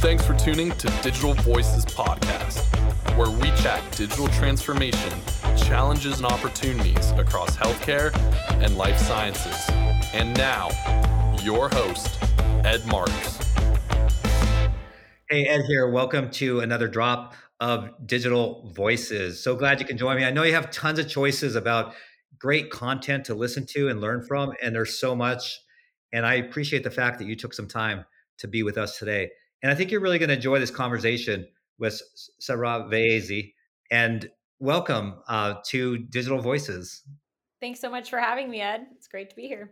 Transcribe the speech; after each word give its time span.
Thanks 0.00 0.26
for 0.26 0.34
tuning 0.34 0.70
to 0.78 0.86
Digital 1.02 1.34
Voices 1.34 1.84
Podcast, 1.84 2.64
where 3.18 3.28
we 3.28 3.48
chat 3.60 3.82
digital 3.94 4.28
transformation, 4.28 5.12
challenges, 5.58 6.16
and 6.16 6.24
opportunities 6.24 7.10
across 7.10 7.54
healthcare 7.54 8.10
and 8.64 8.78
life 8.78 8.96
sciences. 8.96 9.68
And 10.14 10.34
now, 10.38 10.70
your 11.42 11.68
host, 11.68 12.18
Ed 12.64 12.86
Marx. 12.86 13.12
Hey, 15.28 15.44
Ed 15.44 15.66
here. 15.66 15.90
Welcome 15.90 16.30
to 16.30 16.60
another 16.60 16.88
drop 16.88 17.34
of 17.60 17.90
Digital 18.06 18.72
Voices. 18.74 19.44
So 19.44 19.54
glad 19.54 19.80
you 19.80 19.86
can 19.86 19.98
join 19.98 20.16
me. 20.16 20.24
I 20.24 20.30
know 20.30 20.44
you 20.44 20.54
have 20.54 20.70
tons 20.70 20.98
of 20.98 21.10
choices 21.10 21.56
about 21.56 21.92
great 22.38 22.70
content 22.70 23.26
to 23.26 23.34
listen 23.34 23.66
to 23.72 23.88
and 23.88 24.00
learn 24.00 24.24
from, 24.26 24.54
and 24.62 24.74
there's 24.74 24.98
so 24.98 25.14
much. 25.14 25.60
And 26.10 26.24
I 26.24 26.36
appreciate 26.36 26.84
the 26.84 26.90
fact 26.90 27.18
that 27.18 27.26
you 27.26 27.36
took 27.36 27.52
some 27.52 27.68
time 27.68 28.06
to 28.38 28.48
be 28.48 28.62
with 28.62 28.78
us 28.78 28.98
today. 28.98 29.28
And 29.62 29.70
I 29.70 29.74
think 29.74 29.90
you're 29.90 30.00
really 30.00 30.18
going 30.18 30.28
to 30.30 30.36
enjoy 30.36 30.58
this 30.58 30.70
conversation 30.70 31.46
with 31.78 32.00
Sara 32.38 32.86
Vaezy. 32.90 33.54
And 33.90 34.30
welcome 34.58 35.16
uh, 35.28 35.54
to 35.66 35.98
Digital 35.98 36.40
Voices. 36.40 37.02
Thanks 37.60 37.80
so 37.80 37.90
much 37.90 38.08
for 38.08 38.18
having 38.18 38.48
me, 38.50 38.60
Ed. 38.60 38.86
It's 38.96 39.08
great 39.08 39.30
to 39.30 39.36
be 39.36 39.46
here. 39.46 39.70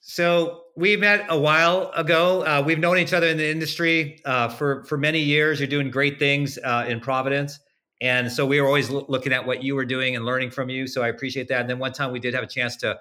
So 0.00 0.64
we 0.76 0.96
met 0.96 1.26
a 1.28 1.38
while 1.38 1.90
ago. 1.94 2.42
Uh, 2.42 2.62
we've 2.64 2.78
known 2.78 2.98
each 2.98 3.12
other 3.12 3.26
in 3.26 3.38
the 3.38 3.48
industry 3.48 4.20
uh, 4.26 4.48
for 4.48 4.84
for 4.84 4.98
many 4.98 5.20
years. 5.20 5.60
You're 5.60 5.66
doing 5.66 5.90
great 5.90 6.18
things 6.18 6.58
uh, 6.62 6.84
in 6.86 7.00
Providence, 7.00 7.58
and 8.02 8.30
so 8.30 8.44
we 8.44 8.60
were 8.60 8.66
always 8.66 8.90
lo- 8.90 9.06
looking 9.08 9.32
at 9.32 9.46
what 9.46 9.62
you 9.62 9.74
were 9.74 9.86
doing 9.86 10.14
and 10.14 10.26
learning 10.26 10.50
from 10.50 10.68
you. 10.68 10.86
So 10.86 11.02
I 11.02 11.08
appreciate 11.08 11.48
that. 11.48 11.62
And 11.62 11.70
then 11.70 11.78
one 11.78 11.92
time 11.92 12.12
we 12.12 12.20
did 12.20 12.34
have 12.34 12.44
a 12.44 12.46
chance 12.46 12.76
to 12.78 12.98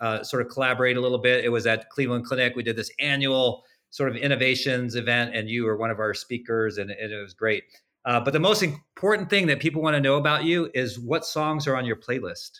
uh, 0.00 0.22
sort 0.24 0.44
of 0.44 0.52
collaborate 0.52 0.98
a 0.98 1.00
little 1.00 1.16
bit. 1.16 1.42
It 1.42 1.48
was 1.48 1.66
at 1.66 1.88
Cleveland 1.88 2.26
Clinic. 2.26 2.54
We 2.54 2.62
did 2.62 2.76
this 2.76 2.90
annual 2.98 3.64
sort 3.92 4.08
of 4.08 4.16
innovations 4.16 4.96
event, 4.96 5.36
and 5.36 5.48
you 5.48 5.64
were 5.64 5.76
one 5.76 5.90
of 5.90 6.00
our 6.00 6.14
speakers, 6.14 6.78
and, 6.78 6.90
and 6.90 7.12
it 7.12 7.20
was 7.20 7.34
great. 7.34 7.64
Uh, 8.06 8.18
but 8.18 8.32
the 8.32 8.40
most 8.40 8.62
important 8.62 9.30
thing 9.30 9.46
that 9.46 9.60
people 9.60 9.82
want 9.82 9.94
to 9.94 10.00
know 10.00 10.16
about 10.16 10.44
you 10.44 10.70
is 10.74 10.98
what 10.98 11.26
songs 11.26 11.68
are 11.68 11.76
on 11.76 11.84
your 11.84 11.96
playlist. 11.96 12.50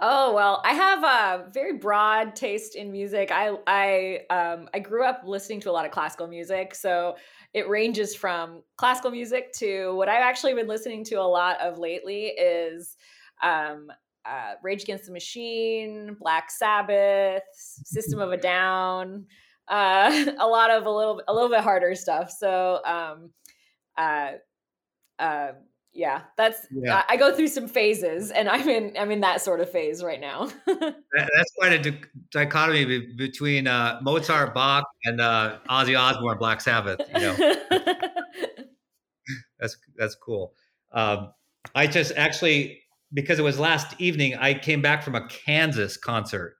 Oh 0.00 0.34
well, 0.34 0.60
I 0.64 0.74
have 0.74 1.02
a 1.02 1.50
very 1.50 1.78
broad 1.78 2.36
taste 2.36 2.74
in 2.76 2.92
music. 2.92 3.30
I 3.32 3.56
I 3.66 4.20
um, 4.28 4.68
I 4.74 4.80
grew 4.80 5.04
up 5.04 5.22
listening 5.24 5.60
to 5.60 5.70
a 5.70 5.72
lot 5.72 5.86
of 5.86 5.92
classical 5.92 6.26
music, 6.26 6.74
so 6.74 7.16
it 7.54 7.66
ranges 7.66 8.14
from 8.14 8.62
classical 8.76 9.10
music 9.10 9.52
to 9.54 9.94
what 9.94 10.10
I've 10.10 10.22
actually 10.22 10.52
been 10.54 10.66
listening 10.66 11.04
to 11.04 11.14
a 11.14 11.22
lot 11.22 11.58
of 11.60 11.78
lately 11.78 12.26
is 12.26 12.96
um, 13.42 13.90
uh, 14.26 14.54
Rage 14.62 14.82
Against 14.82 15.06
the 15.06 15.12
Machine, 15.12 16.16
Black 16.20 16.50
Sabbath, 16.50 17.42
System 17.54 18.20
of 18.20 18.32
a 18.32 18.36
Down, 18.36 19.24
uh, 19.68 20.24
a 20.38 20.46
lot 20.46 20.70
of 20.70 20.86
a 20.86 20.90
little 20.90 21.22
a 21.26 21.34
little 21.34 21.48
bit 21.48 21.60
harder 21.60 21.94
stuff. 21.94 22.30
So 22.30 22.80
um, 22.84 23.30
uh, 23.96 24.32
uh, 25.18 25.52
yeah, 25.92 26.22
that's 26.36 26.66
yeah. 26.72 27.02
I, 27.08 27.14
I, 27.14 27.16
go 27.16 27.34
through 27.34 27.48
some 27.48 27.68
phases, 27.68 28.32
and 28.32 28.48
I'm 28.48 28.68
in 28.68 28.96
I'm 28.98 29.10
in 29.12 29.20
that 29.20 29.40
sort 29.40 29.60
of 29.60 29.70
phase 29.70 30.02
right 30.02 30.20
now. 30.20 30.46
that, 30.66 30.96
that's 31.12 31.52
quite 31.56 31.72
a 31.72 31.78
di- 31.78 32.00
dichotomy 32.32 32.84
be- 32.84 33.14
between 33.14 33.68
uh, 33.68 34.00
Mozart, 34.02 34.54
Bach, 34.54 34.84
and 35.04 35.20
uh, 35.20 35.58
Ozzy 35.70 35.98
Osbourne, 35.98 36.38
Black 36.38 36.60
Sabbath. 36.60 37.00
You 37.14 37.20
know, 37.20 37.36
that's 39.60 39.76
that's 39.96 40.16
cool. 40.16 40.54
Um, 40.92 41.32
I 41.76 41.86
just 41.86 42.12
actually 42.16 42.82
because 43.12 43.38
it 43.38 43.42
was 43.42 43.60
last 43.60 43.94
evening, 44.00 44.34
I 44.34 44.54
came 44.54 44.82
back 44.82 45.04
from 45.04 45.14
a 45.14 45.26
Kansas 45.28 45.96
concert. 45.96 46.56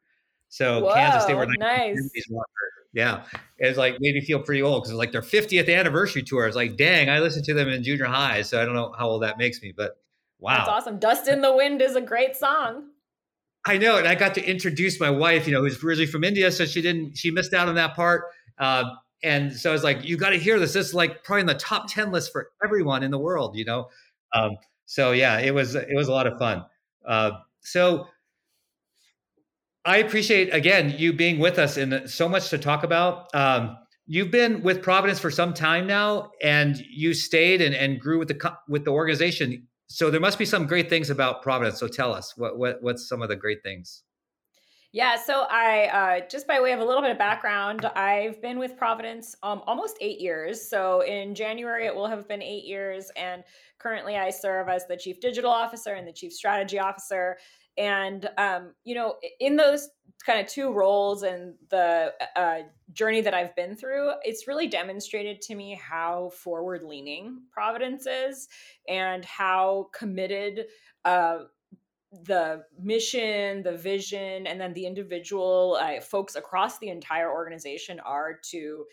So 0.48 0.84
Whoa, 0.84 0.94
Kansas, 0.94 1.24
they 1.24 1.34
were 1.34 1.46
nice. 1.58 1.98
Yeah, 2.95 3.25
it's 3.59 3.77
like 3.77 3.95
made 4.00 4.14
me 4.14 4.20
feel 4.20 4.41
pretty 4.41 4.62
old 4.62 4.83
because 4.83 4.91
it's 4.91 4.98
like 4.98 5.12
their 5.12 5.20
50th 5.20 5.69
anniversary 5.69 6.23
tour. 6.23 6.47
It's 6.47 6.56
like, 6.56 6.77
dang, 6.77 7.11
I 7.11 7.19
listened 7.19 7.45
to 7.47 7.55
them 7.55 7.69
in 7.69 7.83
junior 7.83 8.06
high, 8.06 8.42
so 8.42 8.62
I 8.62 8.64
don't 8.64 8.75
know 8.75 8.95
how 8.97 9.09
old 9.09 9.23
that 9.23 9.36
makes 9.36 9.61
me, 9.61 9.73
but 9.77 9.97
wow, 10.39 10.59
that's 10.59 10.69
awesome. 10.69 10.98
"Dust 10.98 11.29
in 11.29 11.42
the 11.42 11.55
Wind" 11.55 11.83
is 11.83 11.96
a 11.96 12.01
great 12.01 12.36
song. 12.36 12.85
I 13.67 13.79
know, 13.79 13.96
and 13.96 14.07
I 14.07 14.14
got 14.14 14.35
to 14.35 14.45
introduce 14.45 15.01
my 15.01 15.11
wife, 15.11 15.46
you 15.46 15.52
know, 15.55 15.63
who's 15.63 15.83
originally 15.83 16.11
from 16.11 16.23
India, 16.23 16.51
so 16.52 16.67
she 16.67 16.83
didn't, 16.83 17.17
she 17.17 17.30
missed 17.30 17.55
out 17.55 17.67
on 17.67 17.74
that 17.77 17.96
part. 17.96 18.24
Uh, 18.58 18.85
and 19.23 19.55
so 19.55 19.70
I 19.70 19.73
was 19.73 19.83
like, 19.83 20.05
you 20.05 20.18
got 20.18 20.30
to 20.30 20.39
hear 20.39 20.58
this. 20.58 20.74
This 20.74 20.89
is 20.89 20.95
like 20.95 21.24
probably 21.24 21.41
in 21.41 21.47
the 21.47 21.55
top 21.55 21.89
10 21.89 22.13
list 22.13 22.30
for 22.30 22.51
everyone 22.63 23.02
in 23.02 23.11
the 23.11 23.18
world, 23.18 23.57
you 23.57 23.64
know? 23.64 23.89
Um, 24.35 24.57
so 24.85 25.13
yeah, 25.13 25.39
it 25.39 25.55
was, 25.55 25.74
it 25.74 25.95
was 25.95 26.08
a 26.08 26.13
lot 26.13 26.27
of 26.27 26.39
fun. 26.39 26.67
Uh, 27.07 27.30
so 27.63 28.07
I 29.84 29.98
appreciate 29.98 30.55
again 30.55 30.95
you 30.96 31.12
being 31.12 31.39
with 31.39 31.58
us 31.58 31.77
and 31.77 32.08
so 32.08 32.28
much 32.28 32.50
to 32.50 32.58
talk 32.58 32.84
about. 32.84 33.34
Um, 33.34 33.77
you've 34.06 34.30
been 34.30 34.62
with 34.62 34.83
Providence 34.83 35.18
for 35.18 35.30
some 35.30 35.52
time 35.52 35.86
now, 35.86 36.30
and 36.42 36.78
you 36.90 37.12
stayed 37.14 37.61
and, 37.61 37.74
and 37.74 38.00
grew 38.00 38.18
with 38.18 38.28
the 38.28 38.56
with 38.68 38.84
the 38.84 38.92
organization. 38.92 39.67
So 39.89 40.11
there 40.11 40.20
must 40.20 40.39
be 40.39 40.46
some 40.46 40.67
great 40.67 40.89
things 40.89 41.11
about 41.11 41.42
Providence. 41.42 41.78
So 41.78 41.89
tell 41.89 42.14
us 42.14 42.34
what, 42.36 42.58
what 42.58 42.83
what's 42.83 43.08
some 43.08 43.20
of 43.20 43.28
the 43.28 43.36
great 43.36 43.62
things. 43.62 44.02
Yeah, 44.92 45.17
so 45.20 45.46
I 45.50 46.20
uh, 46.23 46.28
just 46.30 46.46
by 46.46 46.61
way 46.61 46.73
of 46.73 46.80
a 46.80 46.84
little 46.84 47.02
bit 47.02 47.11
of 47.11 47.18
background, 47.18 47.84
I've 47.96 48.40
been 48.40 48.58
with 48.58 48.77
Providence 48.78 49.34
um, 49.42 49.61
almost 49.67 49.98
eight 50.00 50.20
years. 50.20 50.67
So 50.67 51.00
in 51.00 51.34
January, 51.34 51.86
it 51.86 51.94
will 51.94 52.06
have 52.06 52.27
been 52.28 52.40
eight 52.40 52.64
years, 52.64 53.11
and 53.17 53.42
currently 53.78 54.17
I 54.17 54.30
serve 54.30 54.68
as 54.68 54.86
the 54.86 54.96
chief 54.96 55.20
digital 55.20 55.50
officer 55.50 55.94
and 55.94 56.06
the 56.06 56.12
chief 56.12 56.33
strategy 56.33 56.78
officer 56.78 57.36
and 57.77 58.29
um, 58.39 58.73
you 58.85 58.95
know 58.95 59.17
in 59.40 59.57
those 59.57 59.89
kind 60.24 60.40
of 60.40 60.46
two 60.46 60.73
roles 60.73 61.23
and 61.23 61.55
the 61.70 62.12
uh, 62.36 62.58
journey 62.92 63.20
that 63.20 63.35
i've 63.35 63.55
been 63.57 63.74
through 63.77 64.12
it's 64.23 64.46
really 64.48 64.67
demonstrated 64.67 65.40
to 65.40 65.55
me 65.55 65.79
how 65.83 66.30
forward 66.30 66.83
leaning 66.83 67.42
providence 67.51 68.07
is 68.07 68.48
and 68.89 69.24
how 69.24 69.89
committed 69.92 70.67
uh, 71.05 71.39
the 72.24 72.62
mission 72.80 73.62
the 73.62 73.77
vision 73.77 74.46
and 74.46 74.61
then 74.61 74.73
the 74.73 74.86
individual 74.86 75.79
uh, 75.80 76.01
folks 76.01 76.36
across 76.36 76.79
the 76.79 76.89
entire 76.89 77.30
organization 77.30 78.01
are 78.01 78.39
to 78.42 78.85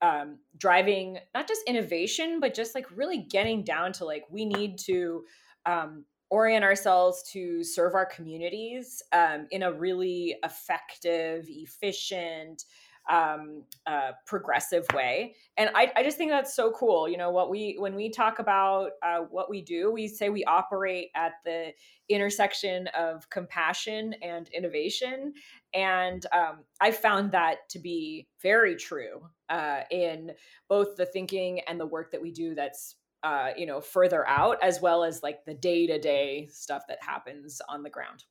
um, 0.00 0.38
driving 0.56 1.18
not 1.34 1.46
just 1.46 1.60
innovation 1.66 2.40
but 2.40 2.54
just 2.54 2.74
like 2.74 2.86
really 2.96 3.18
getting 3.18 3.62
down 3.62 3.92
to 3.92 4.04
like 4.04 4.24
we 4.30 4.44
need 4.44 4.78
to 4.78 5.22
um, 5.66 6.04
orient 6.32 6.64
ourselves 6.64 7.22
to 7.22 7.62
serve 7.62 7.94
our 7.94 8.06
communities 8.06 9.02
um, 9.12 9.46
in 9.50 9.64
a 9.64 9.70
really 9.70 10.34
effective, 10.42 11.44
efficient, 11.46 12.64
um, 13.10 13.64
uh, 13.86 14.12
progressive 14.26 14.86
way. 14.94 15.34
And 15.58 15.68
I, 15.74 15.92
I, 15.94 16.02
just 16.02 16.16
think 16.16 16.30
that's 16.30 16.54
so 16.54 16.70
cool. 16.70 17.06
You 17.06 17.18
know, 17.18 17.30
what 17.30 17.50
we, 17.50 17.76
when 17.78 17.94
we 17.94 18.08
talk 18.08 18.38
about 18.38 18.92
uh, 19.02 19.18
what 19.28 19.50
we 19.50 19.60
do, 19.60 19.90
we 19.90 20.08
say 20.08 20.30
we 20.30 20.44
operate 20.44 21.08
at 21.14 21.32
the 21.44 21.72
intersection 22.08 22.86
of 22.96 23.28
compassion 23.28 24.14
and 24.22 24.48
innovation. 24.50 25.34
And 25.74 26.24
um, 26.32 26.60
I 26.80 26.92
found 26.92 27.32
that 27.32 27.68
to 27.70 27.78
be 27.78 28.26
very 28.40 28.76
true 28.76 29.20
uh, 29.50 29.80
in 29.90 30.30
both 30.68 30.96
the 30.96 31.04
thinking 31.04 31.60
and 31.68 31.78
the 31.78 31.86
work 31.86 32.12
that 32.12 32.22
we 32.22 32.30
do 32.30 32.54
that's 32.54 32.94
uh, 33.22 33.50
you 33.56 33.66
know, 33.66 33.80
further 33.80 34.26
out, 34.26 34.58
as 34.62 34.80
well 34.80 35.04
as 35.04 35.22
like 35.22 35.44
the 35.44 35.54
day 35.54 35.86
to 35.86 35.98
day 35.98 36.48
stuff 36.50 36.82
that 36.88 37.02
happens 37.02 37.60
on 37.68 37.82
the 37.82 37.90
ground. 37.90 38.24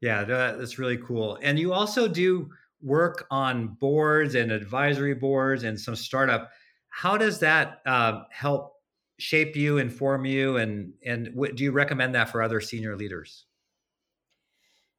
Yeah, 0.00 0.24
that's 0.24 0.78
really 0.78 0.98
cool. 0.98 1.38
And 1.42 1.58
you 1.58 1.72
also 1.72 2.06
do 2.06 2.50
work 2.82 3.26
on 3.30 3.68
boards 3.80 4.34
and 4.34 4.52
advisory 4.52 5.14
boards 5.14 5.64
and 5.64 5.80
some 5.80 5.96
startup. 5.96 6.50
How 6.88 7.16
does 7.16 7.40
that 7.40 7.80
uh, 7.86 8.22
help 8.30 8.74
shape 9.18 9.56
you, 9.56 9.78
inform 9.78 10.24
you, 10.24 10.58
and 10.58 10.92
and 11.04 11.34
do 11.54 11.64
you 11.64 11.72
recommend 11.72 12.14
that 12.14 12.28
for 12.28 12.42
other 12.42 12.60
senior 12.60 12.96
leaders? 12.96 13.46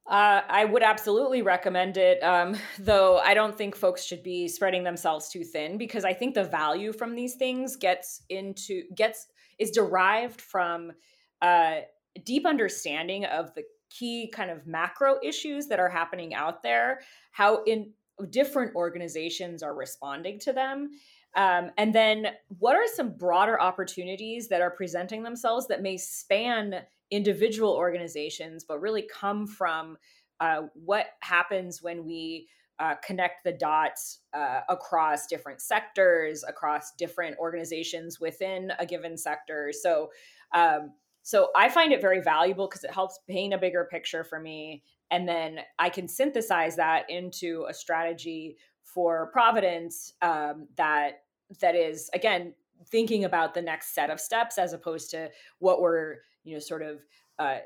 Uh, 0.07 0.41
I 0.47 0.63
would 0.63 0.83
absolutely 0.83 1.41
recommend 1.41 1.97
it, 1.97 2.23
um, 2.23 2.55
though 2.79 3.17
I 3.17 3.33
don't 3.33 3.57
think 3.57 3.75
folks 3.75 4.05
should 4.05 4.23
be 4.23 4.47
spreading 4.47 4.83
themselves 4.83 5.29
too 5.29 5.43
thin 5.43 5.77
because 5.77 6.05
I 6.05 6.13
think 6.13 6.33
the 6.33 6.45
value 6.45 6.93
from 6.93 7.13
these 7.13 7.35
things 7.35 7.75
gets 7.75 8.21
into 8.29 8.83
gets 8.95 9.27
is 9.59 9.71
derived 9.71 10.39
from 10.39 10.93
uh, 11.41 11.79
deep 12.23 12.45
understanding 12.45 13.25
of 13.25 13.53
the 13.53 13.63
key 13.89 14.31
kind 14.33 14.49
of 14.51 14.65
macro 14.65 15.17
issues 15.23 15.67
that 15.67 15.79
are 15.79 15.89
happening 15.89 16.33
out 16.33 16.63
there, 16.63 17.01
how 17.31 17.63
in 17.63 17.91
different 18.29 18.75
organizations 18.75 19.61
are 19.61 19.75
responding 19.75 20.39
to 20.39 20.53
them. 20.53 20.91
Um, 21.35 21.71
and 21.77 21.93
then, 21.93 22.27
what 22.59 22.75
are 22.75 22.87
some 22.87 23.09
broader 23.09 23.61
opportunities 23.61 24.47
that 24.47 24.61
are 24.61 24.71
presenting 24.71 25.21
themselves 25.21 25.67
that 25.67 25.81
may 25.81 25.97
span 25.97 26.81
individual 27.11 27.73
organizations, 27.73 28.63
but 28.63 28.81
really 28.81 29.07
come 29.11 29.47
from 29.47 29.97
uh, 30.39 30.63
what 30.73 31.07
happens 31.21 31.81
when 31.81 32.05
we 32.05 32.47
uh, 32.79 32.95
connect 33.03 33.43
the 33.43 33.51
dots 33.51 34.19
uh, 34.33 34.61
across 34.69 35.25
different 35.25 35.61
sectors, 35.61 36.43
across 36.47 36.93
different 36.93 37.35
organizations 37.39 38.19
within 38.19 38.71
a 38.79 38.85
given 38.85 39.17
sector. 39.17 39.71
So, 39.73 40.11
um, 40.53 40.91
so 41.23 41.49
I 41.55 41.69
find 41.69 41.91
it 41.91 42.01
very 42.01 42.21
valuable 42.21 42.67
because 42.67 42.83
it 42.83 42.91
helps 42.91 43.19
paint 43.27 43.53
a 43.53 43.57
bigger 43.57 43.87
picture 43.89 44.23
for 44.23 44.39
me, 44.39 44.83
and 45.09 45.27
then 45.27 45.59
I 45.79 45.89
can 45.89 46.07
synthesize 46.07 46.75
that 46.75 47.09
into 47.09 47.65
a 47.67 47.73
strategy 47.73 48.57
for 48.83 49.29
Providence 49.33 50.13
um, 50.21 50.67
that 50.77 51.23
that 51.59 51.75
is 51.75 52.09
again 52.13 52.53
thinking 52.91 53.25
about 53.25 53.53
the 53.53 53.61
next 53.61 53.93
set 53.93 54.09
of 54.09 54.19
steps 54.19 54.57
as 54.57 54.73
opposed 54.73 55.09
to 55.11 55.29
what 55.59 55.81
we're 55.81 56.17
you 56.47 56.53
know 56.53 56.59
sort 56.59 56.81
of 56.81 56.99
uh, 57.39 57.57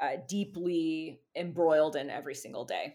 uh, 0.00 0.16
deeply 0.28 1.20
embroiled 1.34 1.96
in 1.96 2.10
every 2.10 2.34
single 2.34 2.64
day. 2.64 2.94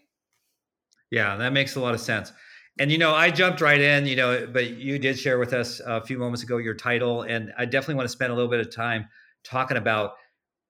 Yeah, 1.10 1.36
that 1.36 1.52
makes 1.52 1.76
a 1.76 1.80
lot 1.80 1.94
of 1.94 2.00
sense. 2.00 2.32
And 2.78 2.90
you 2.90 2.96
know, 2.96 3.14
I 3.14 3.30
jumped 3.30 3.60
right 3.60 3.80
in, 3.80 4.06
you 4.06 4.16
know, 4.16 4.46
but 4.50 4.70
you 4.70 4.98
did 4.98 5.18
share 5.18 5.38
with 5.38 5.52
us 5.52 5.80
a 5.84 6.00
few 6.00 6.18
moments 6.18 6.42
ago 6.42 6.56
your 6.56 6.74
title, 6.74 7.22
and 7.22 7.52
I 7.58 7.66
definitely 7.66 7.96
want 7.96 8.06
to 8.06 8.12
spend 8.12 8.32
a 8.32 8.34
little 8.34 8.50
bit 8.50 8.60
of 8.60 8.74
time 8.74 9.08
talking 9.44 9.76
about 9.76 10.14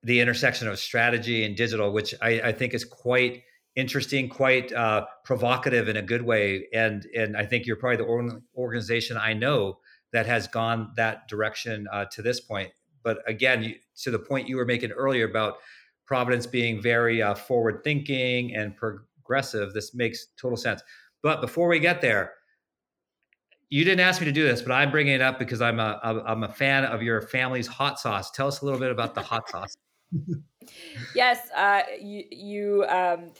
the 0.02 0.20
intersection 0.20 0.66
of 0.66 0.78
strategy 0.80 1.44
and 1.44 1.56
digital, 1.56 1.92
which 1.92 2.14
I, 2.20 2.40
I 2.40 2.52
think 2.52 2.75
is 2.75 2.84
quite 2.84 3.42
interesting, 3.76 4.28
quite 4.28 4.72
uh, 4.72 5.06
provocative 5.25 5.88
in 5.88 5.96
a 5.96 6.02
good 6.02 6.22
way. 6.22 6.66
And 6.75 7.06
and 7.16 7.36
I 7.36 7.46
think 7.46 7.66
you're 7.66 7.76
probably 7.76 7.98
the 7.98 8.40
organization 8.56 9.16
I 9.16 9.34
know 9.34 9.78
that 10.12 10.26
has 10.26 10.48
gone 10.48 10.92
that 10.96 11.28
direction 11.28 11.86
uh, 11.92 12.06
to 12.12 12.22
this 12.22 12.40
point. 12.40 12.70
But 13.02 13.19
again, 13.26 13.62
you, 13.62 13.75
to 14.02 14.10
the 14.10 14.19
point 14.19 14.49
you 14.49 14.56
were 14.56 14.64
making 14.64 14.90
earlier 14.93 15.28
about 15.28 15.58
Providence 16.06 16.46
being 16.46 16.82
very 16.82 17.22
uh, 17.22 17.34
forward 17.34 17.82
thinking 17.84 18.54
and 18.54 18.76
progressive, 18.76 19.72
this 19.72 19.94
makes 19.94 20.28
total 20.37 20.56
sense. 20.56 20.82
But 21.22 21.40
before 21.40 21.69
we 21.69 21.78
get 21.78 22.00
there, 22.00 22.32
you 23.70 23.84
didn't 23.84 24.00
ask 24.00 24.20
me 24.20 24.26
to 24.26 24.32
do 24.32 24.44
this, 24.44 24.60
but 24.60 24.72
I'm 24.72 24.90
bringing 24.90 25.14
it 25.14 25.22
up 25.22 25.38
because 25.38 25.62
I'm 25.62 25.81
a 25.81 25.99
I'm 26.02 26.43
a 26.43 26.49
fan 26.52 26.84
of 26.84 27.02
your 27.02 27.22
family's 27.22 27.66
hot 27.66 27.99
sauce. 27.99 28.31
Tell 28.31 28.46
us 28.46 28.60
a 28.60 28.64
little 28.66 28.78
bit 28.78 28.90
about 28.90 29.14
the 29.14 29.22
hot 29.22 29.49
sauce. 29.49 29.75
yes, 31.14 31.49
uh, 31.56 31.82
you, 31.99 32.25
you 32.31 32.84
um, 32.88 33.31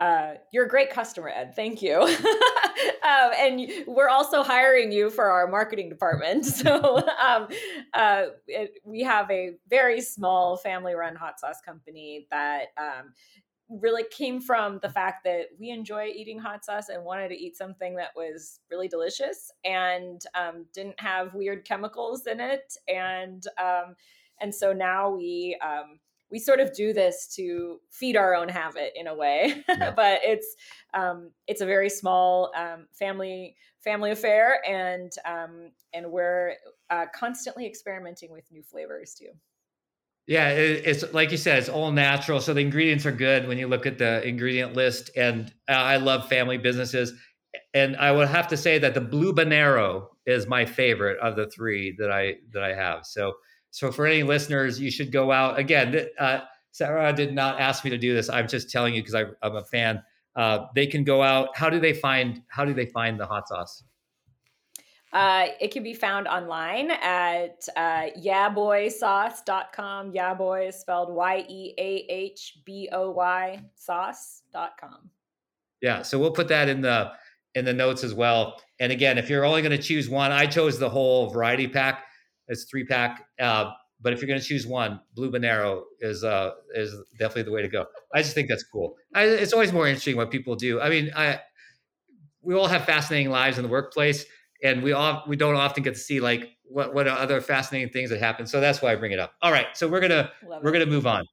uh, 0.00 0.34
you're 0.52 0.64
a 0.64 0.68
great 0.68 0.90
customer, 0.90 1.28
Ed. 1.28 1.54
Thank 1.54 1.82
you. 1.82 2.00
um, 2.00 3.30
and 3.38 3.70
we're 3.86 4.08
also 4.08 4.42
hiring 4.42 4.90
you 4.92 5.10
for 5.10 5.26
our 5.26 5.46
marketing 5.46 5.88
department. 5.88 6.46
So 6.60 6.98
um, 6.98 7.48
uh, 7.94 8.26
it, 8.46 8.74
we 8.84 9.02
have 9.02 9.30
a 9.30 9.56
very 9.68 10.00
small 10.00 10.56
family-run 10.56 11.16
hot 11.16 11.40
sauce 11.40 11.60
company 11.64 12.26
that 12.30 12.66
um, 12.76 13.14
really 13.70 14.04
came 14.10 14.40
from 14.40 14.78
the 14.82 14.90
fact 14.90 15.24
that 15.24 15.46
we 15.58 15.70
enjoy 15.70 16.06
eating 16.14 16.38
hot 16.38 16.64
sauce 16.64 16.88
and 16.88 17.04
wanted 17.04 17.28
to 17.28 17.36
eat 17.36 17.56
something 17.56 17.94
that 17.96 18.10
was 18.16 18.60
really 18.70 18.88
delicious 18.88 19.52
and 19.64 20.22
um, 20.34 20.66
didn't 20.74 20.98
have 21.00 21.34
weird 21.34 21.64
chemicals 21.64 22.26
in 22.26 22.40
it 22.40 22.74
and 22.88 23.44
um, 23.58 23.94
and 24.40 24.54
so 24.54 24.72
now 24.72 25.10
we 25.10 25.56
um, 25.64 25.98
we 26.30 26.38
sort 26.38 26.60
of 26.60 26.72
do 26.74 26.92
this 26.92 27.26
to 27.36 27.80
feed 27.90 28.16
our 28.16 28.34
own 28.34 28.48
habit 28.48 28.92
in 28.94 29.06
a 29.06 29.14
way 29.14 29.64
yeah. 29.68 29.90
but 29.90 30.20
it's 30.22 30.56
um, 30.94 31.30
it's 31.46 31.60
a 31.60 31.66
very 31.66 31.90
small 31.90 32.50
um, 32.56 32.86
family 32.92 33.56
family 33.82 34.10
affair 34.10 34.60
and 34.68 35.12
um, 35.24 35.70
and 35.92 36.10
we're 36.10 36.54
uh, 36.90 37.06
constantly 37.14 37.66
experimenting 37.66 38.30
with 38.30 38.44
new 38.50 38.62
flavors 38.62 39.14
too 39.14 39.30
yeah 40.26 40.50
it, 40.50 40.82
it's 40.84 41.12
like 41.12 41.30
you 41.30 41.36
said 41.36 41.58
it's 41.58 41.68
all 41.68 41.90
natural 41.90 42.40
so 42.40 42.54
the 42.54 42.60
ingredients 42.60 43.06
are 43.06 43.12
good 43.12 43.48
when 43.48 43.58
you 43.58 43.66
look 43.66 43.86
at 43.86 43.98
the 43.98 44.26
ingredient 44.26 44.74
list 44.74 45.10
and 45.16 45.52
i 45.68 45.96
love 45.96 46.28
family 46.28 46.58
businesses 46.58 47.12
and 47.74 47.96
i 47.96 48.12
would 48.12 48.28
have 48.28 48.46
to 48.46 48.56
say 48.56 48.78
that 48.78 48.94
the 48.94 49.00
blue 49.00 49.32
banero 49.32 50.06
is 50.26 50.46
my 50.46 50.64
favorite 50.64 51.18
of 51.20 51.36
the 51.36 51.48
three 51.48 51.96
that 51.98 52.10
i 52.10 52.34
that 52.52 52.62
i 52.62 52.74
have 52.74 53.04
so 53.06 53.32
so 53.70 53.92
for 53.92 54.06
any 54.06 54.22
listeners, 54.22 54.80
you 54.80 54.90
should 54.90 55.12
go 55.12 55.32
out 55.32 55.58
again. 55.58 56.06
Uh, 56.18 56.40
Sara 56.72 57.12
did 57.12 57.34
not 57.34 57.60
ask 57.60 57.84
me 57.84 57.90
to 57.90 57.98
do 57.98 58.14
this. 58.14 58.28
I'm 58.28 58.48
just 58.48 58.70
telling 58.70 58.94
you 58.94 59.02
because 59.02 59.14
I'm 59.14 59.56
a 59.56 59.64
fan. 59.64 60.02
Uh, 60.36 60.66
they 60.74 60.86
can 60.86 61.04
go 61.04 61.22
out. 61.22 61.56
How 61.56 61.68
do 61.70 61.80
they 61.80 61.92
find? 61.92 62.42
How 62.48 62.64
do 62.64 62.72
they 62.72 62.86
find 62.86 63.18
the 63.18 63.26
hot 63.26 63.48
sauce? 63.48 63.82
Uh, 65.12 65.48
it 65.60 65.72
can 65.72 65.82
be 65.82 65.92
found 65.92 66.28
online 66.28 66.92
at 66.92 67.66
uh, 67.76 68.06
yeahboysauce.com. 68.16 70.12
Yeahboy 70.12 70.68
is 70.68 70.76
spelled 70.76 71.12
Y 71.12 71.44
E 71.48 71.74
A 71.78 72.06
H 72.08 72.58
B 72.64 72.88
O 72.92 73.10
Y 73.10 73.60
sauce.com. 73.74 75.10
Yeah, 75.82 76.02
so 76.02 76.16
we'll 76.18 76.30
put 76.30 76.46
that 76.48 76.68
in 76.68 76.80
the 76.80 77.10
in 77.56 77.64
the 77.64 77.72
notes 77.72 78.04
as 78.04 78.14
well. 78.14 78.62
And 78.78 78.92
again, 78.92 79.18
if 79.18 79.28
you're 79.28 79.44
only 79.44 79.62
going 79.62 79.76
to 79.76 79.82
choose 79.82 80.08
one, 80.08 80.30
I 80.30 80.46
chose 80.46 80.78
the 80.78 80.88
whole 80.88 81.28
variety 81.30 81.66
pack. 81.66 82.04
It's 82.50 82.64
three 82.64 82.84
pack. 82.84 83.24
Uh, 83.40 83.70
but 84.02 84.12
if 84.12 84.20
you're 84.20 84.28
going 84.28 84.40
to 84.40 84.46
choose 84.46 84.66
one, 84.66 85.00
Blue 85.14 85.30
Banero 85.30 85.82
is 86.00 86.24
uh, 86.24 86.52
is 86.74 86.94
definitely 87.18 87.44
the 87.44 87.52
way 87.52 87.62
to 87.62 87.68
go. 87.68 87.86
I 88.14 88.22
just 88.22 88.34
think 88.34 88.48
that's 88.48 88.64
cool. 88.64 88.96
I, 89.14 89.24
it's 89.24 89.52
always 89.52 89.72
more 89.72 89.86
interesting 89.86 90.16
what 90.16 90.30
people 90.30 90.56
do. 90.56 90.80
I 90.80 90.88
mean, 90.88 91.10
I 91.14 91.40
we 92.42 92.54
all 92.54 92.66
have 92.68 92.84
fascinating 92.84 93.30
lives 93.30 93.58
in 93.58 93.62
the 93.62 93.68
workplace, 93.68 94.24
and 94.62 94.82
we 94.82 94.92
all 94.92 95.24
we 95.26 95.36
don't 95.36 95.54
often 95.56 95.82
get 95.82 95.94
to 95.94 96.00
see 96.00 96.20
like 96.20 96.48
what 96.64 96.94
what 96.94 97.06
other 97.06 97.40
fascinating 97.40 97.90
things 97.90 98.10
that 98.10 98.20
happen. 98.20 98.46
So 98.46 98.60
that's 98.60 98.80
why 98.80 98.92
I 98.92 98.96
bring 98.96 99.12
it 99.12 99.18
up. 99.18 99.32
All 99.42 99.52
right, 99.52 99.66
so 99.74 99.88
we're 99.88 100.00
gonna 100.00 100.30
Love 100.46 100.62
we're 100.62 100.70
it. 100.70 100.78
gonna 100.78 100.86
move 100.90 101.06
on. 101.06 101.24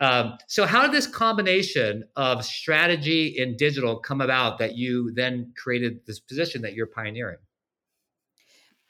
Um, 0.00 0.36
so 0.48 0.66
how 0.66 0.82
did 0.82 0.90
this 0.92 1.06
combination 1.06 2.04
of 2.16 2.44
strategy 2.44 3.36
and 3.40 3.56
digital 3.56 4.00
come 4.00 4.20
about 4.20 4.58
that 4.58 4.76
you 4.76 5.12
then 5.14 5.52
created 5.56 6.00
this 6.06 6.18
position 6.18 6.62
that 6.62 6.74
you're 6.74 6.88
pioneering? 6.88 7.38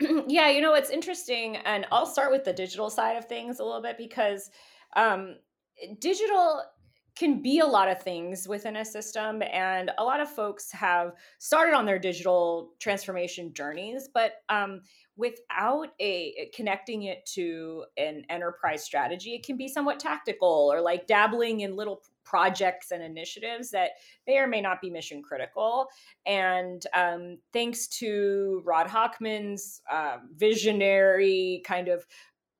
yeah, 0.28 0.48
you 0.48 0.60
know, 0.60 0.74
it's 0.74 0.90
interesting. 0.90 1.56
And 1.56 1.86
I'll 1.92 2.06
start 2.06 2.32
with 2.32 2.44
the 2.44 2.52
digital 2.52 2.90
side 2.90 3.16
of 3.16 3.26
things 3.26 3.60
a 3.60 3.64
little 3.64 3.82
bit 3.82 3.98
because 3.98 4.50
um, 4.96 5.36
digital 5.98 6.62
can 7.14 7.42
be 7.42 7.58
a 7.58 7.66
lot 7.66 7.88
of 7.88 8.00
things 8.02 8.48
within 8.48 8.76
a 8.76 8.84
system 8.84 9.42
and 9.42 9.90
a 9.98 10.04
lot 10.04 10.20
of 10.20 10.30
folks 10.30 10.72
have 10.72 11.12
started 11.38 11.74
on 11.74 11.84
their 11.84 11.98
digital 11.98 12.72
transformation 12.78 13.52
journeys 13.52 14.08
but 14.12 14.36
um, 14.48 14.80
without 15.16 15.88
a 16.00 16.50
connecting 16.54 17.04
it 17.04 17.24
to 17.26 17.84
an 17.96 18.24
enterprise 18.30 18.82
strategy 18.82 19.34
it 19.34 19.44
can 19.44 19.56
be 19.56 19.68
somewhat 19.68 20.00
tactical 20.00 20.70
or 20.72 20.80
like 20.80 21.06
dabbling 21.06 21.60
in 21.60 21.76
little 21.76 22.02
projects 22.24 22.90
and 22.90 23.02
initiatives 23.02 23.70
that 23.70 23.90
may 24.26 24.38
or 24.38 24.46
may 24.46 24.60
not 24.60 24.80
be 24.80 24.90
mission 24.90 25.22
critical. 25.22 25.88
And 26.26 26.82
um, 26.94 27.38
thanks 27.52 27.86
to 27.98 28.62
Rod 28.64 28.86
Hochman's 28.86 29.82
uh, 29.90 30.18
visionary 30.34 31.62
kind 31.64 31.88
of 31.88 32.06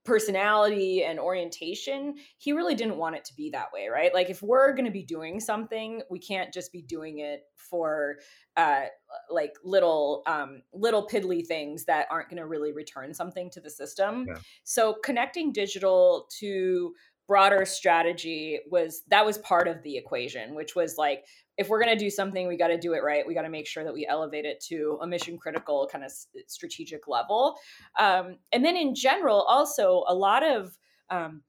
personality 0.05 1.05
and 1.05 1.19
orientation, 1.21 2.15
he 2.39 2.53
really 2.53 2.75
didn't 2.75 2.97
want 2.97 3.17
it 3.17 3.25
to 3.27 3.35
be 3.35 3.51
that 3.51 3.73
way, 3.73 3.89
right? 3.89 4.13
Like 4.13 4.31
if 4.31 4.43
we're 4.43 4.73
going 4.73 4.85
to 4.85 4.91
be 4.91 5.05
doing 5.05 5.39
something, 5.39 6.03
we 6.11 6.19
can't 6.19 6.53
just 6.53 6.73
be 6.73 6.83
doing 6.83 7.21
it 7.21 7.43
for 7.57 8.17
uh 8.57 8.83
like 9.31 9.53
little 9.65 10.23
um 10.27 10.63
little 10.75 11.07
piddly 11.07 11.47
things 11.47 11.85
that 11.85 12.07
aren't 12.11 12.29
going 12.29 12.39
to 12.41 12.47
really 12.47 12.73
return 12.73 13.15
something 13.15 13.49
to 13.51 13.61
the 13.61 13.71
system. 13.71 14.27
Yeah. 14.29 14.35
So 14.65 14.97
connecting 15.05 15.53
digital 15.53 16.29
to 16.41 16.93
broader 17.26 17.64
strategy 17.64 18.58
was 18.70 19.02
that 19.08 19.24
was 19.24 19.38
part 19.38 19.69
of 19.69 19.82
the 19.82 19.96
equation 19.96 20.55
which 20.55 20.74
was 20.74 20.96
like 20.98 21.24
if 21.58 21.69
we're 21.69 21.82
going 21.82 21.96
to 21.96 22.05
do 22.05 22.10
something 22.10 22.48
we 22.48 22.56
got 22.56 22.69
to 22.69 22.79
do 22.79 22.94
it 22.94 23.02
right. 23.02 23.26
We 23.26 23.34
got 23.34 23.43
to 23.43 23.50
make 23.50 23.67
sure 23.67 23.84
that 23.84 23.93
we 23.93 24.06
elevate 24.06 24.44
it 24.44 24.60
to 24.69 24.98
a 25.02 25.06
mission 25.06 25.38
critical 25.38 25.88
kind 25.91 26.05
of 26.05 26.12
strategic 26.46 27.08
level. 27.08 27.56
Um, 27.98 28.36
and 28.52 28.64
then 28.64 28.76
in 28.76 28.94
general 28.94 29.43
also 29.43 30.05
a 30.08 30.14
lot 30.14 30.43
of 30.43 30.76
um, 31.10 31.43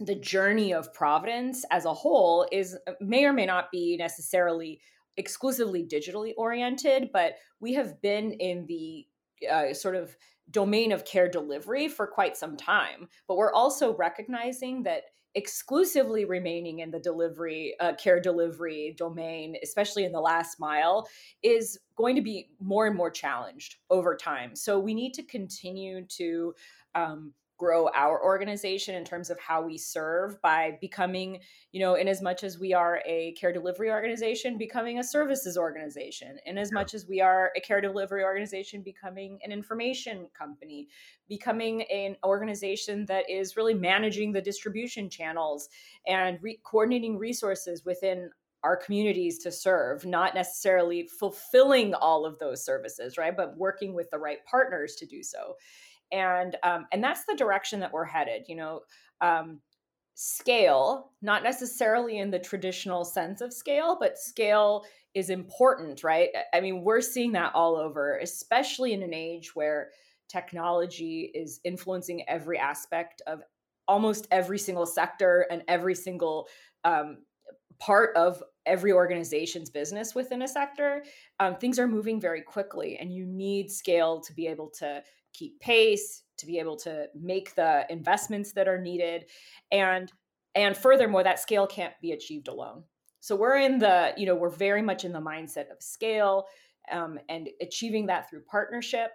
the 0.00 0.16
journey 0.16 0.74
of 0.74 0.92
providence 0.92 1.64
as 1.70 1.84
a 1.84 1.94
whole 1.94 2.46
is 2.50 2.76
uh, 2.86 2.92
may 3.00 3.24
or 3.24 3.32
may 3.32 3.46
not 3.46 3.70
be 3.70 3.96
necessarily 3.96 4.80
exclusively 5.16 5.86
digitally 5.86 6.32
oriented 6.36 7.10
but 7.12 7.34
we 7.60 7.72
have 7.74 8.02
been 8.02 8.32
in 8.32 8.66
the 8.66 9.06
uh, 9.48 9.74
sort 9.74 9.96
of 9.96 10.16
domain 10.50 10.92
of 10.92 11.04
care 11.04 11.28
delivery 11.28 11.88
for 11.88 12.06
quite 12.06 12.36
some 12.36 12.56
time 12.56 13.08
but 13.28 13.36
we're 13.36 13.52
also 13.52 13.96
recognizing 13.96 14.82
that 14.82 15.04
exclusively 15.36 16.24
remaining 16.24 16.78
in 16.78 16.90
the 16.90 16.98
delivery 17.00 17.74
uh, 17.80 17.92
care 17.94 18.20
delivery 18.20 18.94
domain 18.96 19.56
especially 19.62 20.04
in 20.04 20.12
the 20.12 20.20
last 20.20 20.60
mile 20.60 21.08
is 21.42 21.78
going 21.96 22.16
to 22.16 22.22
be 22.22 22.50
more 22.60 22.86
and 22.86 22.96
more 22.96 23.10
challenged 23.10 23.76
over 23.90 24.16
time. 24.16 24.56
So 24.56 24.78
we 24.78 24.94
need 24.94 25.14
to 25.14 25.22
continue 25.22 26.04
to 26.16 26.54
um, 26.94 27.32
grow 27.56 27.88
our 27.94 28.22
organization 28.22 28.94
in 28.94 29.04
terms 29.04 29.30
of 29.30 29.38
how 29.38 29.62
we 29.62 29.78
serve 29.78 30.40
by 30.42 30.76
becoming, 30.80 31.38
you 31.72 31.80
know, 31.80 31.94
in 31.94 32.08
as 32.08 32.20
much 32.20 32.42
as 32.42 32.58
we 32.58 32.74
are 32.74 33.00
a 33.06 33.32
care 33.32 33.52
delivery 33.52 33.90
organization, 33.90 34.58
becoming 34.58 34.98
a 34.98 35.04
services 35.04 35.56
organization, 35.56 36.36
in 36.46 36.58
as 36.58 36.72
much 36.72 36.94
as 36.94 37.06
we 37.06 37.20
are 37.20 37.52
a 37.56 37.60
care 37.60 37.80
delivery 37.80 38.24
organization, 38.24 38.82
becoming 38.82 39.38
an 39.44 39.52
information 39.52 40.26
company, 40.36 40.88
becoming 41.28 41.82
an 41.82 42.16
organization 42.24 43.06
that 43.06 43.28
is 43.30 43.56
really 43.56 43.74
managing 43.74 44.32
the 44.32 44.42
distribution 44.42 45.08
channels 45.08 45.68
and 46.06 46.38
re- 46.42 46.58
coordinating 46.64 47.18
resources 47.18 47.84
within 47.84 48.30
our 48.64 48.76
communities 48.76 49.38
to 49.38 49.52
serve, 49.52 50.06
not 50.06 50.34
necessarily 50.34 51.06
fulfilling 51.06 51.92
all 51.94 52.24
of 52.24 52.38
those 52.38 52.64
services, 52.64 53.18
right? 53.18 53.36
But 53.36 53.58
working 53.58 53.94
with 53.94 54.10
the 54.10 54.18
right 54.18 54.38
partners 54.50 54.96
to 54.96 55.06
do 55.06 55.22
so 55.22 55.54
and 56.12 56.56
um, 56.62 56.86
and 56.92 57.02
that's 57.02 57.24
the 57.26 57.36
direction 57.36 57.80
that 57.80 57.92
we're 57.92 58.04
headed 58.04 58.44
you 58.48 58.56
know 58.56 58.80
um, 59.20 59.60
scale, 60.14 61.10
not 61.22 61.42
necessarily 61.42 62.18
in 62.18 62.30
the 62.30 62.38
traditional 62.38 63.04
sense 63.04 63.40
of 63.40 63.52
scale, 63.52 63.96
but 63.98 64.18
scale 64.18 64.84
is 65.14 65.30
important, 65.30 66.02
right? 66.04 66.28
I 66.52 66.60
mean, 66.60 66.82
we're 66.82 67.00
seeing 67.00 67.32
that 67.32 67.54
all 67.54 67.76
over, 67.76 68.18
especially 68.18 68.92
in 68.92 69.02
an 69.02 69.12
age 69.14 69.54
where 69.54 69.90
technology 70.28 71.30
is 71.34 71.60
influencing 71.64 72.28
every 72.28 72.58
aspect 72.58 73.22
of 73.26 73.40
almost 73.86 74.26
every 74.30 74.58
single 74.58 74.86
sector 74.86 75.46
and 75.50 75.62
every 75.68 75.94
single 75.94 76.48
um, 76.84 77.18
part 77.78 78.16
of 78.16 78.42
every 78.66 78.92
organization's 78.92 79.68
business 79.68 80.14
within 80.14 80.42
a 80.42 80.48
sector. 80.48 81.04
Um, 81.38 81.56
things 81.56 81.78
are 81.78 81.88
moving 81.88 82.20
very 82.20 82.40
quickly, 82.40 82.96
and 82.98 83.12
you 83.12 83.26
need 83.26 83.70
scale 83.70 84.20
to 84.20 84.32
be 84.32 84.46
able 84.46 84.70
to 84.78 85.02
keep 85.34 85.60
pace, 85.60 86.22
to 86.38 86.46
be 86.46 86.58
able 86.58 86.76
to 86.76 87.06
make 87.14 87.54
the 87.54 87.84
investments 87.90 88.52
that 88.52 88.68
are 88.68 88.80
needed, 88.80 89.26
and 89.70 90.10
and 90.54 90.76
furthermore, 90.76 91.24
that 91.24 91.40
scale 91.40 91.66
can't 91.66 91.94
be 92.00 92.12
achieved 92.12 92.48
alone. 92.48 92.84
So 93.20 93.34
we're 93.34 93.56
in 93.56 93.78
the, 93.78 94.12
you 94.16 94.26
know, 94.26 94.34
we're 94.34 94.50
very 94.50 94.82
much 94.82 95.04
in 95.04 95.12
the 95.12 95.20
mindset 95.20 95.70
of 95.70 95.80
scale 95.80 96.46
um, 96.92 97.18
and 97.28 97.48
achieving 97.60 98.06
that 98.06 98.28
through 98.28 98.42
partnership 98.42 99.12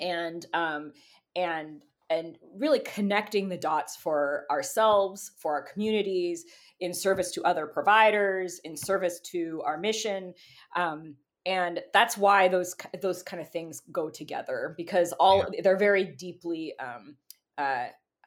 and 0.00 0.46
um, 0.54 0.92
and 1.34 1.82
and 2.08 2.38
really 2.56 2.78
connecting 2.78 3.48
the 3.48 3.56
dots 3.56 3.96
for 3.96 4.44
ourselves, 4.48 5.32
for 5.38 5.54
our 5.54 5.62
communities, 5.62 6.44
in 6.78 6.94
service 6.94 7.32
to 7.32 7.42
other 7.42 7.66
providers, 7.66 8.60
in 8.62 8.76
service 8.76 9.18
to 9.32 9.60
our 9.66 9.76
mission. 9.76 10.32
Um, 10.76 11.16
and 11.46 11.80
that's 11.92 12.18
why 12.18 12.48
those 12.48 12.74
those 13.00 13.22
kind 13.22 13.40
of 13.40 13.48
things 13.50 13.82
go 13.92 14.10
together 14.10 14.74
because 14.76 15.12
all 15.12 15.46
yeah. 15.52 15.60
they're 15.62 15.78
very 15.78 16.04
deeply 16.04 16.74
um, 16.78 17.16
uh, 17.56 17.86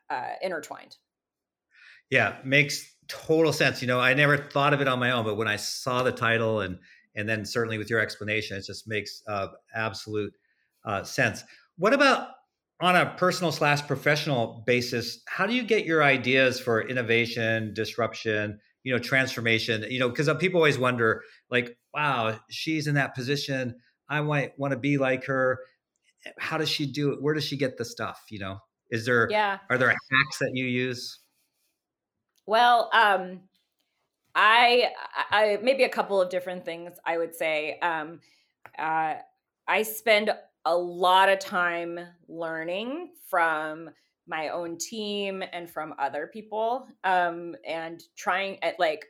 uh, 0.09 0.29
intertwined. 0.41 0.95
Yeah, 2.09 2.37
makes 2.43 2.95
total 3.07 3.53
sense. 3.53 3.81
You 3.81 3.87
know, 3.87 3.99
I 3.99 4.13
never 4.13 4.37
thought 4.37 4.73
of 4.73 4.81
it 4.81 4.87
on 4.87 4.97
my 4.99 5.11
own, 5.11 5.25
but 5.25 5.35
when 5.35 5.47
I 5.47 5.57
saw 5.57 6.01
the 6.01 6.11
title 6.11 6.61
and 6.61 6.79
and 7.15 7.27
then 7.27 7.45
certainly 7.45 7.77
with 7.77 7.89
your 7.89 7.99
explanation, 7.99 8.57
it 8.57 8.65
just 8.65 8.87
makes 8.87 9.21
uh, 9.27 9.47
absolute 9.75 10.33
uh, 10.85 11.03
sense. 11.03 11.43
What 11.77 11.93
about 11.93 12.29
on 12.81 12.95
a 12.95 13.13
personal 13.17 13.51
slash 13.51 13.85
professional 13.85 14.63
basis? 14.65 15.21
How 15.27 15.45
do 15.45 15.53
you 15.53 15.63
get 15.63 15.85
your 15.85 16.03
ideas 16.03 16.59
for 16.59 16.87
innovation, 16.87 17.73
disruption, 17.73 18.59
you 18.83 18.93
know, 18.93 18.99
transformation? 18.99 19.83
You 19.89 19.99
know, 19.99 20.09
because 20.09 20.29
people 20.39 20.59
always 20.59 20.79
wonder, 20.79 21.23
like, 21.49 21.77
wow, 21.93 22.39
she's 22.49 22.87
in 22.87 22.95
that 22.95 23.15
position. 23.15 23.75
I 24.09 24.21
might 24.21 24.57
want 24.57 24.71
to 24.71 24.79
be 24.79 24.97
like 24.97 25.25
her. 25.25 25.59
How 26.37 26.57
does 26.57 26.69
she 26.69 26.85
do 26.85 27.13
it? 27.13 27.21
Where 27.21 27.33
does 27.33 27.45
she 27.45 27.57
get 27.57 27.77
the 27.77 27.85
stuff? 27.85 28.21
You 28.29 28.39
know, 28.39 28.59
is 28.89 29.05
there? 29.05 29.27
Yeah. 29.29 29.59
Are 29.69 29.77
there 29.77 29.89
hacks 29.89 30.39
that 30.39 30.51
you 30.53 30.65
use? 30.65 31.19
Well, 32.45 32.89
um, 32.93 33.41
I, 34.35 34.89
I 35.29 35.59
maybe 35.61 35.83
a 35.83 35.89
couple 35.89 36.21
of 36.21 36.29
different 36.29 36.65
things 36.65 36.93
I 37.05 37.17
would 37.17 37.35
say. 37.35 37.79
Um, 37.79 38.19
uh, 38.77 39.15
I 39.67 39.83
spend 39.83 40.31
a 40.65 40.75
lot 40.75 41.29
of 41.29 41.39
time 41.39 41.99
learning 42.27 43.11
from 43.29 43.89
my 44.27 44.49
own 44.49 44.77
team 44.77 45.43
and 45.53 45.69
from 45.69 45.93
other 45.97 46.29
people, 46.31 46.87
um, 47.03 47.55
and 47.67 48.01
trying 48.15 48.63
at 48.63 48.79
like 48.79 49.05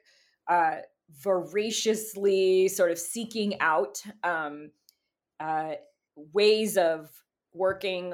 uh, 0.49 0.77
voraciously 1.11 2.67
sort 2.67 2.91
of 2.91 2.99
seeking 2.99 3.59
out 3.59 4.01
um, 4.23 4.71
uh, 5.39 5.73
ways 6.15 6.77
of 6.77 7.09
working 7.53 8.13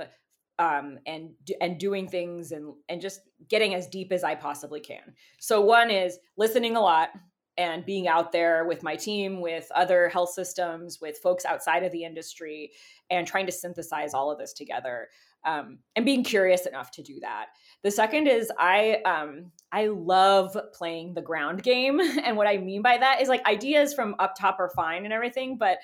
um, 0.57 0.99
and 1.05 1.31
and 1.59 1.77
doing 1.77 2.07
things 2.07 2.51
and 2.51 2.73
and 2.87 3.01
just 3.01 3.21
getting 3.49 3.73
as 3.73 3.87
deep 3.87 4.11
as 4.11 4.23
I 4.23 4.35
possibly 4.35 4.79
can. 4.79 5.13
So 5.39 5.61
one 5.61 5.89
is 5.89 6.17
listening 6.37 6.75
a 6.77 6.81
lot 6.81 7.09
and 7.57 7.85
being 7.85 8.07
out 8.07 8.31
there 8.31 8.65
with 8.65 8.83
my 8.83 8.95
team, 8.95 9.39
with 9.39 9.69
other 9.73 10.09
health 10.09 10.31
systems, 10.31 10.99
with 10.99 11.17
folks 11.17 11.45
outside 11.45 11.83
of 11.83 11.91
the 11.91 12.03
industry, 12.03 12.71
and 13.09 13.25
trying 13.25 13.45
to 13.45 13.51
synthesize 13.51 14.13
all 14.13 14.31
of 14.31 14.37
this 14.37 14.53
together. 14.53 15.07
Um, 15.45 15.77
and 15.95 16.05
being 16.05 16.23
curious 16.23 16.65
enough 16.65 16.89
to 16.91 17.03
do 17.03 17.19
that. 17.21 17.49
The 17.83 17.91
second 17.91 18.27
is 18.27 18.51
I 18.57 18.97
um, 19.05 19.51
I 19.71 19.87
love 19.87 20.57
playing 20.73 21.13
the 21.13 21.21
ground 21.21 21.61
game, 21.61 21.99
and 22.23 22.35
what 22.35 22.47
I 22.47 22.57
mean 22.57 22.81
by 22.81 22.97
that 22.97 23.21
is 23.21 23.29
like 23.29 23.45
ideas 23.45 23.93
from 23.93 24.15
up 24.17 24.33
top 24.35 24.59
are 24.59 24.71
fine 24.75 25.05
and 25.05 25.13
everything, 25.13 25.57
but 25.57 25.77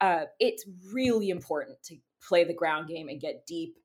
uh, 0.00 0.24
it's 0.38 0.64
really 0.92 1.30
important 1.30 1.82
to 1.84 1.96
play 2.26 2.44
the 2.44 2.54
ground 2.54 2.88
game 2.88 3.08
and 3.08 3.20
get 3.20 3.46
deep 3.46 3.76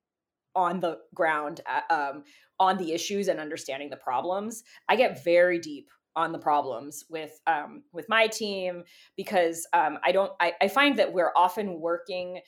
on 0.55 0.79
the 0.79 0.99
ground 1.13 1.61
uh, 1.67 1.93
um, 1.93 2.23
on 2.59 2.77
the 2.77 2.93
issues 2.93 3.27
and 3.27 3.39
understanding 3.39 3.89
the 3.89 3.97
problems. 3.97 4.63
I 4.87 4.95
get 4.95 5.23
very 5.23 5.59
deep 5.59 5.89
on 6.15 6.31
the 6.31 6.39
problems 6.39 7.05
with 7.09 7.39
um, 7.47 7.83
with 7.91 8.07
my 8.07 8.27
team 8.27 8.83
because 9.17 9.67
um, 9.73 9.97
I 10.03 10.11
don't. 10.11 10.31
I, 10.39 10.53
I 10.61 10.67
find 10.67 10.97
that 10.97 11.13
we're 11.13 11.31
often 11.35 11.79
working 11.79 12.39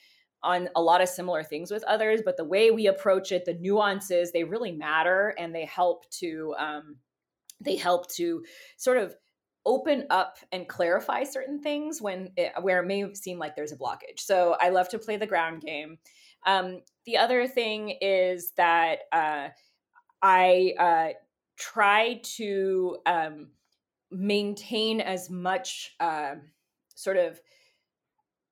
on 0.42 0.68
a 0.76 0.82
lot 0.82 1.00
of 1.00 1.08
similar 1.08 1.42
things 1.42 1.70
with 1.70 1.82
others, 1.84 2.20
but 2.24 2.36
the 2.36 2.44
way 2.44 2.70
we 2.70 2.86
approach 2.86 3.32
it, 3.32 3.44
the 3.44 3.54
nuances, 3.54 4.32
they 4.32 4.44
really 4.44 4.72
matter, 4.72 5.34
and 5.38 5.54
they 5.54 5.64
help 5.64 6.08
to 6.10 6.54
um, 6.58 6.96
they 7.60 7.76
help 7.76 8.10
to 8.12 8.44
sort 8.76 8.98
of 8.98 9.14
open 9.64 10.06
up 10.10 10.38
and 10.52 10.68
clarify 10.68 11.24
certain 11.24 11.60
things 11.60 12.00
when 12.00 12.30
it, 12.36 12.52
where 12.60 12.80
it 12.80 12.86
may 12.86 13.12
seem 13.14 13.38
like 13.38 13.56
there's 13.56 13.72
a 13.72 13.76
blockage. 13.76 14.20
So 14.20 14.56
I 14.60 14.68
love 14.68 14.88
to 14.90 14.98
play 14.98 15.16
the 15.16 15.26
ground 15.26 15.62
game. 15.62 15.98
Um, 16.46 16.82
the 17.04 17.16
other 17.16 17.48
thing 17.48 17.96
is 18.00 18.52
that 18.56 19.00
uh, 19.12 19.48
I 20.22 20.74
uh, 20.78 21.08
try 21.56 22.20
to 22.36 22.98
um, 23.06 23.48
maintain 24.12 25.00
as 25.00 25.28
much 25.28 25.94
uh, 25.98 26.36
sort 26.94 27.16
of 27.16 27.40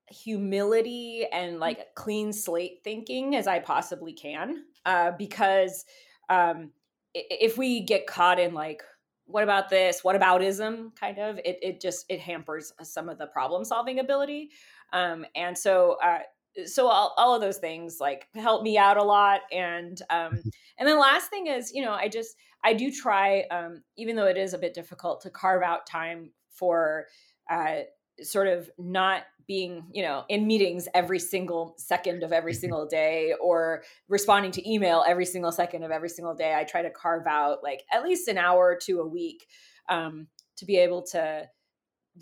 humility 0.09 1.27
and 1.33 1.61
like 1.61 1.95
clean 1.95 2.33
slate 2.33 2.81
thinking 2.85 3.35
as 3.37 3.47
I 3.47 3.59
possibly 3.59 4.13
can, 4.13 4.65
uh, 4.85 5.13
because 5.19 5.85
um, 6.29 6.71
if 7.15 7.57
we 7.59 7.81
get 7.81 8.07
caught 8.07 8.39
in 8.39 8.55
like 8.55 8.83
what 9.27 9.43
about 9.43 9.71
this? 9.71 10.05
What 10.05 10.21
aboutism? 10.21 10.95
kind 10.97 11.19
of 11.19 11.39
it, 11.39 11.59
it 11.63 11.81
just 11.81 12.05
it 12.11 12.21
hampers 12.21 12.73
some 12.83 13.09
of 13.09 13.17
the 13.19 13.27
problem 13.27 13.65
solving 13.65 13.99
ability 13.99 14.51
um, 14.93 15.25
and 15.35 15.57
so 15.57 15.97
uh, 16.03 16.19
so 16.67 16.87
all, 16.87 17.15
all 17.17 17.35
of 17.35 17.41
those 17.41 17.59
things 17.59 17.99
like 18.01 18.29
help 18.35 18.63
me 18.63 18.79
out 18.79 18.97
a 18.97 19.03
lot 19.03 19.41
and 19.53 20.01
um 20.11 20.41
and 20.79 20.89
then 20.89 20.99
last 20.99 21.29
thing 21.31 21.47
is 21.47 21.73
you 21.73 21.83
know 21.83 21.93
i 21.93 22.09
just 22.09 22.37
i 22.63 22.73
do 22.73 22.91
try 22.91 23.43
um 23.51 23.83
even 23.97 24.17
though 24.17 24.27
it 24.27 24.37
is 24.37 24.55
a 24.55 24.59
bit 24.59 24.75
difficult 24.75 25.21
to 25.21 25.31
carve 25.31 25.63
out 25.63 25.87
time 25.87 26.31
for 26.51 27.07
uh 27.51 27.79
sort 28.23 28.47
of 28.47 28.71
not 28.79 29.23
being 29.47 29.85
you 29.93 30.03
know 30.03 30.25
in 30.29 30.47
meetings 30.47 30.89
every 30.95 31.19
single 31.19 31.75
second 31.77 32.23
of 32.23 32.33
every 32.33 32.53
mm-hmm. 32.53 32.61
single 32.61 32.87
day 32.87 33.35
or 33.41 33.83
responding 34.09 34.51
to 34.51 34.71
email 34.71 35.05
every 35.07 35.27
single 35.27 35.53
second 35.53 35.83
of 35.83 35.91
every 35.91 36.09
single 36.09 36.35
day 36.35 36.55
i 36.55 36.65
try 36.65 36.83
to 36.83 36.91
carve 36.91 37.27
out 37.27 37.63
like 37.63 37.83
at 37.93 38.03
least 38.03 38.29
an 38.29 38.39
hour 38.39 38.65
or 38.65 38.77
two 38.77 39.01
a 39.01 39.07
week 39.07 39.47
um, 39.89 40.27
to 40.57 40.65
be 40.65 40.77
able 40.77 41.03
to 41.03 41.49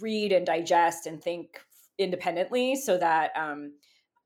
read 0.00 0.32
and 0.32 0.46
digest 0.46 1.06
and 1.06 1.22
think 1.22 1.60
independently 1.98 2.74
so 2.74 2.98
that 2.98 3.30
um, 3.36 3.72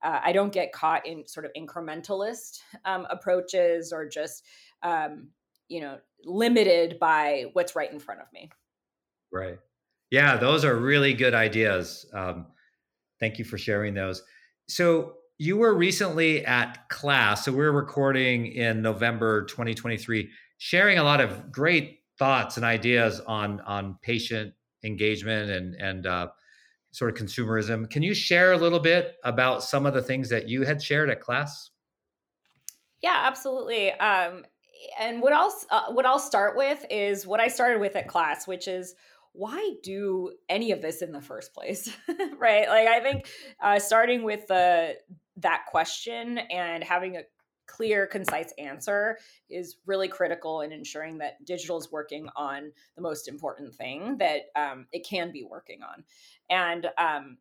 uh, 0.03 0.21
I 0.23 0.33
don't 0.33 0.53
get 0.53 0.73
caught 0.73 1.07
in 1.07 1.27
sort 1.27 1.47
of 1.47 1.53
incrementalist 1.57 2.61
um, 2.85 3.07
approaches 3.11 3.93
or 3.93 4.07
just, 4.07 4.45
um, 4.83 5.29
you 5.69 5.81
know, 5.81 5.99
limited 6.25 6.99
by 6.99 7.47
what's 7.55 7.75
right 7.75 7.91
in 7.91 7.99
front 7.99 8.21
of 8.21 8.27
me. 8.33 8.51
Right. 9.33 9.59
Yeah, 10.11 10.37
those 10.37 10.65
are 10.65 10.77
really 10.77 11.15
good 11.15 11.35
ideas. 11.35 12.07
Um, 12.13 12.47
thank 13.21 13.39
you 13.39 13.45
for 13.45 13.59
sharing 13.59 13.95
those. 13.95 14.23
So 14.69 15.15
you 15.39 15.57
were 15.57 15.75
recently 15.75 16.45
at 16.45 16.89
class. 16.89 17.45
So 17.45 17.53
we 17.53 17.59
we're 17.59 17.73
recording 17.73 18.47
in 18.47 18.83
November 18.83 19.45
2023, 19.45 20.29
sharing 20.59 20.99
a 20.99 21.03
lot 21.03 21.21
of 21.21 21.53
great 21.53 22.01
thoughts 22.19 22.57
and 22.57 22.65
ideas 22.65 23.21
on 23.27 23.61
on 23.61 23.99
patient 24.03 24.55
engagement 24.83 25.51
and 25.51 25.75
and 25.75 26.07
uh, 26.07 26.29
sort 26.93 27.11
of 27.11 27.27
consumerism. 27.27 27.89
Can 27.91 28.03
you 28.03 28.15
share 28.15 28.53
a 28.53 28.57
little 28.57 28.81
bit 28.81 29.17
about 29.25 29.63
some 29.63 29.85
of 29.85 29.95
the 29.95 30.03
things 30.03 30.29
that 30.31 30.49
you 30.49 30.63
had 30.63 30.83
shared 30.83 31.11
at 31.11 31.21
class? 31.21 31.71
Yeah, 33.03 33.23
absolutely. 33.25 33.93
Um, 33.93 34.45
and 34.99 35.21
what 35.21 35.33
I'll 35.33 35.55
uh, 35.71 35.93
what 35.93 36.07
I'll 36.07 36.19
start 36.19 36.57
with 36.57 36.85
is 36.91 37.27
what 37.27 37.41
I 37.41 37.49
started 37.49 37.81
with 37.81 37.97
at 37.97 38.09
class, 38.09 38.47
which 38.47 38.69
is 38.69 38.95
why 39.37 39.75
do 39.83 40.33
any 40.49 40.73
of 40.73 40.81
this 40.81 41.03
in 41.03 41.13
the 41.13 41.21
first 41.21 41.53
place, 41.53 41.91
right? 42.39 42.69
Like 42.69 42.89
I 42.89 43.01
think 43.01 43.27
uh, 43.61 43.79
starting 43.79 44.23
with 44.23 44.47
the 44.47 44.97
that 45.39 45.67
question 45.67 46.39
and 46.39 46.83
having 46.83 47.17
a 47.17 47.23
clear, 47.67 48.07
concise 48.07 48.53
answer 48.59 49.19
is 49.51 49.77
really 49.87 50.09
critical 50.09 50.63
in 50.63 50.73
ensuring 50.73 51.19
that 51.19 51.45
digital 51.45 51.77
is 51.79 51.93
working 51.93 52.29
on 52.37 52.73
the 52.95 53.03
most 53.03 53.29
important 53.29 53.75
thing 53.75 54.17
that 54.19 54.43
um, 54.55 54.87
it 54.93 55.07
can 55.07 55.33
be 55.33 55.45
working 55.45 55.81
on, 55.83 56.05
and 56.49 56.87
um, 56.99 57.37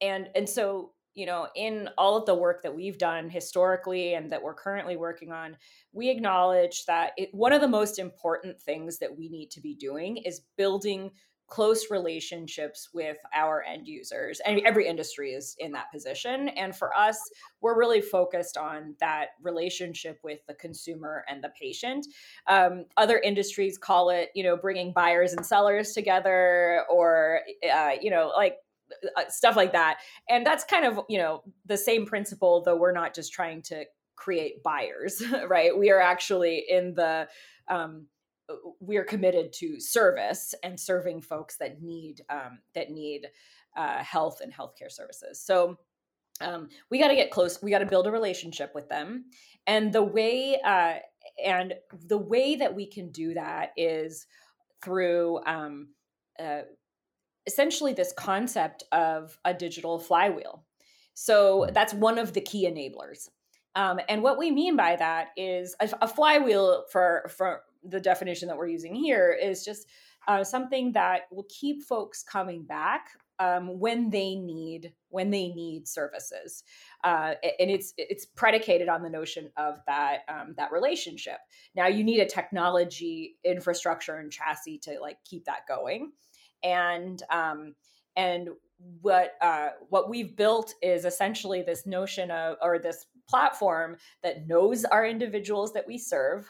and 0.00 0.28
and 0.34 0.48
so 0.48 0.92
you 1.14 1.26
know, 1.26 1.48
in 1.56 1.88
all 1.98 2.16
of 2.16 2.26
the 2.26 2.34
work 2.34 2.62
that 2.62 2.76
we've 2.76 2.96
done 2.96 3.28
historically 3.28 4.14
and 4.14 4.30
that 4.30 4.40
we're 4.40 4.54
currently 4.54 4.96
working 4.96 5.32
on, 5.32 5.56
we 5.92 6.10
acknowledge 6.10 6.84
that 6.86 7.10
it, 7.16 7.28
one 7.34 7.52
of 7.52 7.60
the 7.60 7.66
most 7.66 7.98
important 7.98 8.60
things 8.62 8.98
that 8.98 9.18
we 9.18 9.28
need 9.28 9.50
to 9.50 9.60
be 9.60 9.74
doing 9.74 10.18
is 10.18 10.42
building 10.56 11.10
close 11.48 11.90
relationships 11.90 12.90
with 12.92 13.16
our 13.34 13.62
end 13.62 13.88
users 13.88 14.40
and 14.44 14.60
every 14.66 14.86
industry 14.86 15.32
is 15.32 15.56
in 15.58 15.72
that 15.72 15.90
position. 15.90 16.48
And 16.50 16.76
for 16.76 16.96
us 16.96 17.18
we're 17.60 17.78
really 17.78 18.02
focused 18.02 18.56
on 18.56 18.94
that 19.00 19.28
relationship 19.42 20.18
with 20.22 20.40
the 20.46 20.54
consumer 20.54 21.24
and 21.28 21.42
the 21.42 21.50
patient. 21.60 22.06
Um, 22.46 22.84
other 22.96 23.18
industries 23.18 23.78
call 23.78 24.10
it 24.10 24.28
you 24.34 24.44
know 24.44 24.56
bringing 24.56 24.92
buyers 24.92 25.32
and 25.32 25.44
sellers 25.44 25.92
together 25.92 26.84
or 26.90 27.40
uh, 27.72 27.92
you 28.00 28.10
know 28.10 28.32
like 28.36 28.56
uh, 29.16 29.22
stuff 29.28 29.56
like 29.56 29.72
that. 29.72 29.98
And 30.28 30.44
that's 30.44 30.64
kind 30.64 30.84
of 30.84 31.00
you 31.08 31.18
know 31.18 31.42
the 31.64 31.78
same 31.78 32.04
principle 32.04 32.62
though 32.62 32.76
we're 32.76 32.92
not 32.92 33.14
just 33.14 33.32
trying 33.32 33.62
to 33.62 33.84
create 34.16 34.62
buyers 34.62 35.22
right? 35.48 35.76
We 35.76 35.90
are 35.90 36.00
actually 36.00 36.64
in 36.68 36.94
the 36.94 37.28
um, 37.68 38.06
we 38.80 38.96
are 38.96 39.04
committed 39.04 39.52
to 39.54 39.80
service 39.80 40.54
and 40.62 40.78
serving 40.78 41.20
folks 41.20 41.56
that 41.58 41.82
need 41.82 42.22
um, 42.30 42.58
that 42.74 42.90
need 42.90 43.28
uh, 43.76 44.02
health 44.02 44.40
and 44.40 44.52
healthcare 44.52 44.90
services. 44.90 45.40
So 45.40 45.78
um, 46.40 46.68
we 46.90 46.98
got 46.98 47.08
to 47.08 47.14
get 47.14 47.30
close. 47.30 47.62
We 47.62 47.70
got 47.70 47.80
to 47.80 47.86
build 47.86 48.06
a 48.06 48.12
relationship 48.12 48.74
with 48.74 48.88
them, 48.88 49.24
and 49.66 49.92
the 49.92 50.02
way 50.02 50.60
uh, 50.64 50.94
and 51.44 51.74
the 52.06 52.18
way 52.18 52.56
that 52.56 52.74
we 52.74 52.86
can 52.86 53.10
do 53.10 53.34
that 53.34 53.72
is 53.76 54.26
through 54.82 55.40
um, 55.44 55.88
uh, 56.38 56.62
essentially 57.46 57.92
this 57.92 58.12
concept 58.16 58.84
of 58.92 59.38
a 59.44 59.52
digital 59.52 59.98
flywheel. 59.98 60.64
So 61.14 61.68
that's 61.72 61.94
one 61.94 62.18
of 62.18 62.32
the 62.32 62.40
key 62.40 62.70
enablers. 62.70 63.28
Um, 63.74 64.00
and 64.08 64.22
what 64.22 64.38
we 64.38 64.50
mean 64.50 64.76
by 64.76 64.96
that 64.96 65.28
is 65.36 65.74
a, 65.80 65.88
a, 66.02 66.08
flywheel 66.08 66.84
for 66.90 67.30
for 67.36 67.62
the 67.82 68.00
definition 68.00 68.48
that 68.48 68.56
we're 68.56 68.68
using 68.68 68.94
here 68.94 69.36
is 69.40 69.64
just 69.64 69.86
uh, 70.26 70.44
something 70.44 70.92
that 70.92 71.22
will 71.30 71.46
keep 71.48 71.82
folks 71.82 72.22
coming 72.22 72.62
back 72.62 73.10
um, 73.38 73.78
when 73.78 74.10
they 74.10 74.34
need 74.34 74.92
when 75.10 75.30
they 75.30 75.48
need 75.48 75.86
services, 75.86 76.64
uh, 77.04 77.34
and 77.60 77.70
it's 77.70 77.94
it's 77.96 78.26
predicated 78.26 78.88
on 78.88 79.02
the 79.02 79.08
notion 79.08 79.48
of 79.56 79.78
that 79.86 80.20
um, 80.28 80.54
that 80.56 80.72
relationship. 80.72 81.38
Now 81.76 81.86
you 81.86 82.02
need 82.02 82.20
a 82.20 82.26
technology 82.26 83.36
infrastructure 83.44 84.16
and 84.16 84.32
chassis 84.32 84.78
to 84.78 84.98
like 85.00 85.18
keep 85.24 85.44
that 85.44 85.68
going, 85.68 86.10
and 86.64 87.22
um, 87.30 87.74
and 88.16 88.48
what 89.00 89.34
uh, 89.40 89.68
what 89.88 90.08
we've 90.08 90.36
built 90.36 90.74
is 90.82 91.04
essentially 91.04 91.62
this 91.62 91.86
notion 91.86 92.30
of 92.30 92.56
or 92.60 92.78
this 92.78 93.06
platform 93.28 93.96
that 94.22 94.46
knows 94.46 94.84
our 94.84 95.06
individuals 95.06 95.72
that 95.72 95.86
we 95.86 95.98
serve 95.98 96.48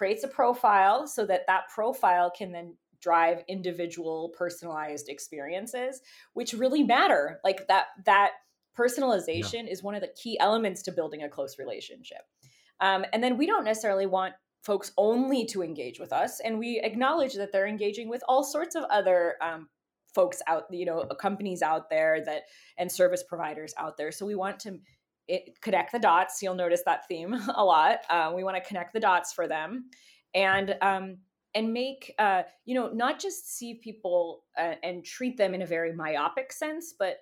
creates 0.00 0.24
a 0.24 0.28
profile 0.28 1.06
so 1.06 1.26
that 1.26 1.42
that 1.46 1.68
profile 1.68 2.32
can 2.34 2.52
then 2.52 2.74
drive 3.02 3.44
individual 3.48 4.32
personalized 4.34 5.10
experiences 5.10 6.00
which 6.32 6.54
really 6.54 6.82
matter. 6.82 7.38
Like 7.44 7.68
that 7.68 7.88
that 8.06 8.30
personalization 8.78 9.64
yeah. 9.64 9.72
is 9.72 9.82
one 9.82 9.94
of 9.94 10.00
the 10.00 10.08
key 10.08 10.38
elements 10.40 10.80
to 10.84 10.92
building 10.92 11.22
a 11.22 11.28
close 11.28 11.58
relationship. 11.58 12.22
Um, 12.80 13.04
and 13.12 13.22
then 13.22 13.36
we 13.36 13.44
don't 13.44 13.66
necessarily 13.66 14.06
want 14.06 14.32
folks 14.62 14.90
only 14.96 15.44
to 15.44 15.62
engage 15.62 16.00
with 16.00 16.14
us 16.14 16.40
and 16.40 16.58
we 16.58 16.80
acknowledge 16.82 17.34
that 17.34 17.52
they're 17.52 17.68
engaging 17.68 18.08
with 18.08 18.22
all 18.26 18.42
sorts 18.42 18.74
of 18.76 18.84
other 18.84 19.34
um, 19.42 19.68
folks 20.14 20.40
out 20.46 20.64
you 20.70 20.86
know 20.86 21.04
companies 21.20 21.60
out 21.60 21.90
there 21.90 22.24
that 22.24 22.44
and 22.78 22.90
service 22.90 23.22
providers 23.22 23.74
out 23.76 23.98
there. 23.98 24.12
So 24.12 24.24
we 24.24 24.34
want 24.34 24.60
to 24.60 24.78
it, 25.30 25.60
connect 25.60 25.92
the 25.92 25.98
dots. 25.98 26.42
You'll 26.42 26.54
notice 26.54 26.82
that 26.84 27.06
theme 27.06 27.34
a 27.54 27.64
lot. 27.64 28.00
Uh, 28.10 28.32
we 28.34 28.44
want 28.44 28.56
to 28.56 28.68
connect 28.68 28.92
the 28.92 29.00
dots 29.00 29.32
for 29.32 29.46
them, 29.46 29.86
and 30.34 30.76
um, 30.82 31.18
and 31.54 31.72
make 31.72 32.12
uh, 32.18 32.42
you 32.64 32.74
know 32.74 32.88
not 32.88 33.20
just 33.20 33.56
see 33.56 33.74
people 33.74 34.44
uh, 34.58 34.74
and 34.82 35.04
treat 35.04 35.36
them 35.36 35.54
in 35.54 35.62
a 35.62 35.66
very 35.66 35.92
myopic 35.92 36.52
sense, 36.52 36.94
but 36.98 37.18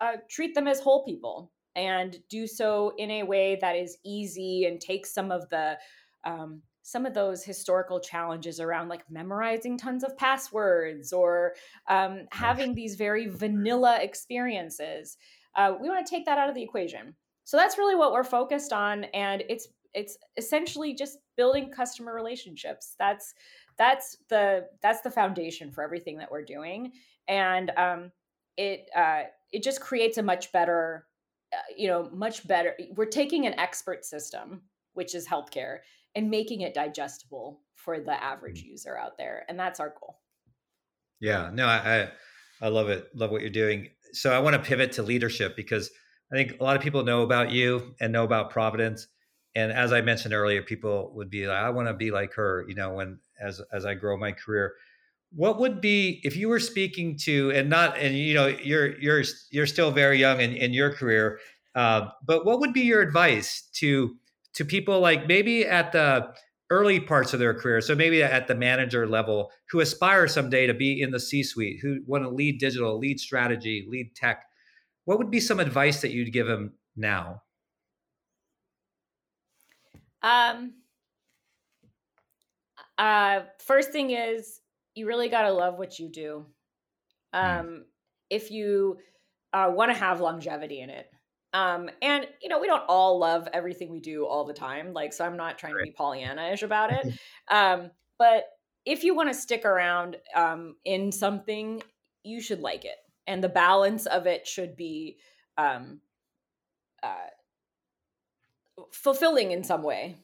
uh, 0.00 0.16
treat 0.28 0.54
them 0.54 0.66
as 0.66 0.80
whole 0.80 1.04
people 1.04 1.52
and 1.74 2.18
do 2.28 2.46
so 2.46 2.92
in 2.98 3.10
a 3.10 3.22
way 3.22 3.56
that 3.60 3.76
is 3.76 3.96
easy 4.04 4.66
and 4.66 4.80
takes 4.80 5.14
some 5.14 5.30
of 5.30 5.48
the 5.48 5.78
um, 6.24 6.62
some 6.82 7.06
of 7.06 7.14
those 7.14 7.44
historical 7.44 8.00
challenges 8.00 8.58
around 8.58 8.88
like 8.88 9.08
memorizing 9.08 9.78
tons 9.78 10.02
of 10.02 10.16
passwords 10.16 11.12
or 11.12 11.54
um, 11.88 12.26
having 12.32 12.74
these 12.74 12.96
very 12.96 13.28
vanilla 13.28 13.98
experiences. 14.02 15.16
Uh, 15.54 15.74
we 15.80 15.88
want 15.88 16.04
to 16.04 16.10
take 16.10 16.24
that 16.26 16.38
out 16.38 16.48
of 16.48 16.56
the 16.56 16.62
equation 16.62 17.14
so 17.44 17.56
that's 17.56 17.78
really 17.78 17.94
what 17.94 18.12
we're 18.12 18.24
focused 18.24 18.72
on 18.72 19.04
and 19.04 19.42
it's 19.48 19.68
it's 19.94 20.16
essentially 20.36 20.94
just 20.94 21.18
building 21.36 21.70
customer 21.70 22.14
relationships. 22.14 22.94
That's 22.98 23.34
that's 23.78 24.16
the 24.28 24.66
that's 24.82 25.00
the 25.00 25.10
foundation 25.10 25.70
for 25.70 25.82
everything 25.82 26.18
that 26.18 26.30
we're 26.30 26.44
doing 26.44 26.92
and 27.26 27.70
um 27.76 28.12
it 28.58 28.88
uh 28.94 29.22
it 29.50 29.62
just 29.62 29.80
creates 29.80 30.18
a 30.18 30.22
much 30.22 30.52
better 30.52 31.06
uh, 31.54 31.58
you 31.76 31.88
know 31.88 32.10
much 32.12 32.46
better 32.46 32.74
we're 32.96 33.06
taking 33.06 33.46
an 33.46 33.58
expert 33.58 34.04
system 34.04 34.60
which 34.92 35.14
is 35.14 35.26
healthcare 35.26 35.78
and 36.14 36.30
making 36.30 36.60
it 36.60 36.74
digestible 36.74 37.60
for 37.74 37.98
the 37.98 38.22
average 38.22 38.62
mm. 38.62 38.66
user 38.68 38.96
out 38.96 39.16
there 39.16 39.44
and 39.48 39.58
that's 39.58 39.80
our 39.80 39.94
goal. 39.98 40.18
Yeah 41.20 41.50
no 41.52 41.66
i 41.66 42.08
i 42.60 42.68
love 42.68 42.90
it 42.90 43.08
love 43.14 43.30
what 43.30 43.40
you're 43.40 43.50
doing. 43.50 43.88
So 44.12 44.32
i 44.32 44.38
want 44.38 44.54
to 44.54 44.62
pivot 44.62 44.92
to 44.92 45.02
leadership 45.02 45.56
because 45.56 45.90
I 46.32 46.36
think 46.36 46.60
a 46.60 46.64
lot 46.64 46.76
of 46.76 46.82
people 46.82 47.04
know 47.04 47.22
about 47.22 47.50
you 47.50 47.94
and 48.00 48.12
know 48.12 48.24
about 48.24 48.50
Providence. 48.50 49.06
And 49.54 49.70
as 49.70 49.92
I 49.92 50.00
mentioned 50.00 50.32
earlier, 50.32 50.62
people 50.62 51.12
would 51.14 51.28
be 51.28 51.46
like, 51.46 51.58
I 51.58 51.68
want 51.70 51.88
to 51.88 51.94
be 51.94 52.10
like 52.10 52.32
her, 52.34 52.64
you 52.68 52.74
know, 52.74 52.94
when 52.94 53.18
as 53.40 53.60
as 53.72 53.84
I 53.84 53.94
grow 53.94 54.16
my 54.16 54.32
career. 54.32 54.74
What 55.34 55.58
would 55.60 55.80
be 55.80 56.20
if 56.24 56.36
you 56.36 56.48
were 56.48 56.60
speaking 56.60 57.16
to 57.24 57.50
and 57.52 57.68
not 57.68 57.98
and 57.98 58.16
you 58.16 58.34
know 58.34 58.46
you're 58.46 58.98
you're 58.98 59.24
you're 59.50 59.66
still 59.66 59.90
very 59.90 60.18
young 60.18 60.40
in, 60.40 60.54
in 60.54 60.72
your 60.72 60.92
career, 60.92 61.38
uh, 61.74 62.08
but 62.24 62.46
what 62.46 62.60
would 62.60 62.72
be 62.72 62.82
your 62.82 63.02
advice 63.02 63.68
to 63.74 64.16
to 64.54 64.64
people 64.64 65.00
like 65.00 65.26
maybe 65.26 65.66
at 65.66 65.92
the 65.92 66.32
early 66.70 67.00
parts 67.00 67.34
of 67.34 67.38
their 67.38 67.52
career, 67.52 67.82
so 67.82 67.94
maybe 67.94 68.22
at 68.22 68.46
the 68.46 68.54
manager 68.54 69.06
level, 69.06 69.50
who 69.70 69.80
aspire 69.80 70.26
someday 70.26 70.66
to 70.66 70.72
be 70.72 71.02
in 71.02 71.10
the 71.10 71.20
C-suite, 71.20 71.80
who 71.82 72.00
want 72.06 72.24
to 72.24 72.30
lead 72.30 72.58
digital, 72.58 72.98
lead 72.98 73.20
strategy, 73.20 73.86
lead 73.86 74.14
tech? 74.16 74.46
What 75.04 75.18
would 75.18 75.30
be 75.30 75.40
some 75.40 75.60
advice 75.60 76.00
that 76.02 76.12
you'd 76.12 76.32
give 76.32 76.48
him 76.48 76.74
now? 76.96 77.42
Um, 80.22 80.74
uh, 82.96 83.40
first 83.64 83.90
thing 83.90 84.10
is 84.10 84.60
you 84.94 85.06
really 85.06 85.28
got 85.28 85.42
to 85.42 85.52
love 85.52 85.78
what 85.78 85.98
you 85.98 86.08
do. 86.08 86.46
Hmm. 87.34 87.40
Um, 87.40 87.66
mm. 87.66 87.80
If 88.30 88.50
you 88.50 88.98
uh, 89.52 89.70
want 89.74 89.92
to 89.92 89.98
have 89.98 90.20
longevity 90.20 90.80
in 90.80 90.90
it. 90.90 91.10
Um, 91.54 91.90
and 92.00 92.26
you 92.40 92.48
know, 92.48 92.58
we 92.58 92.66
don't 92.66 92.84
all 92.88 93.18
love 93.18 93.46
everything 93.52 93.90
we 93.90 94.00
do 94.00 94.26
all 94.26 94.44
the 94.44 94.54
time. 94.54 94.94
Like, 94.94 95.12
so 95.12 95.24
I'm 95.24 95.36
not 95.36 95.58
trying 95.58 95.74
right. 95.74 95.84
to 95.84 95.90
be 95.90 95.92
Pollyanna-ish 95.92 96.62
about 96.62 96.92
it. 96.92 97.12
um, 97.50 97.90
but 98.18 98.44
if 98.86 99.04
you 99.04 99.14
want 99.14 99.28
to 99.28 99.34
stick 99.34 99.66
around 99.66 100.16
um, 100.34 100.76
in 100.84 101.12
something, 101.12 101.82
you 102.24 102.40
should 102.40 102.60
like 102.60 102.84
it 102.84 102.96
and 103.26 103.42
the 103.42 103.48
balance 103.48 104.06
of 104.06 104.26
it 104.26 104.46
should 104.46 104.76
be 104.76 105.18
um, 105.56 106.00
uh, 107.02 107.30
fulfilling 108.92 109.52
in 109.52 109.64
some 109.64 109.82
way. 109.82 110.18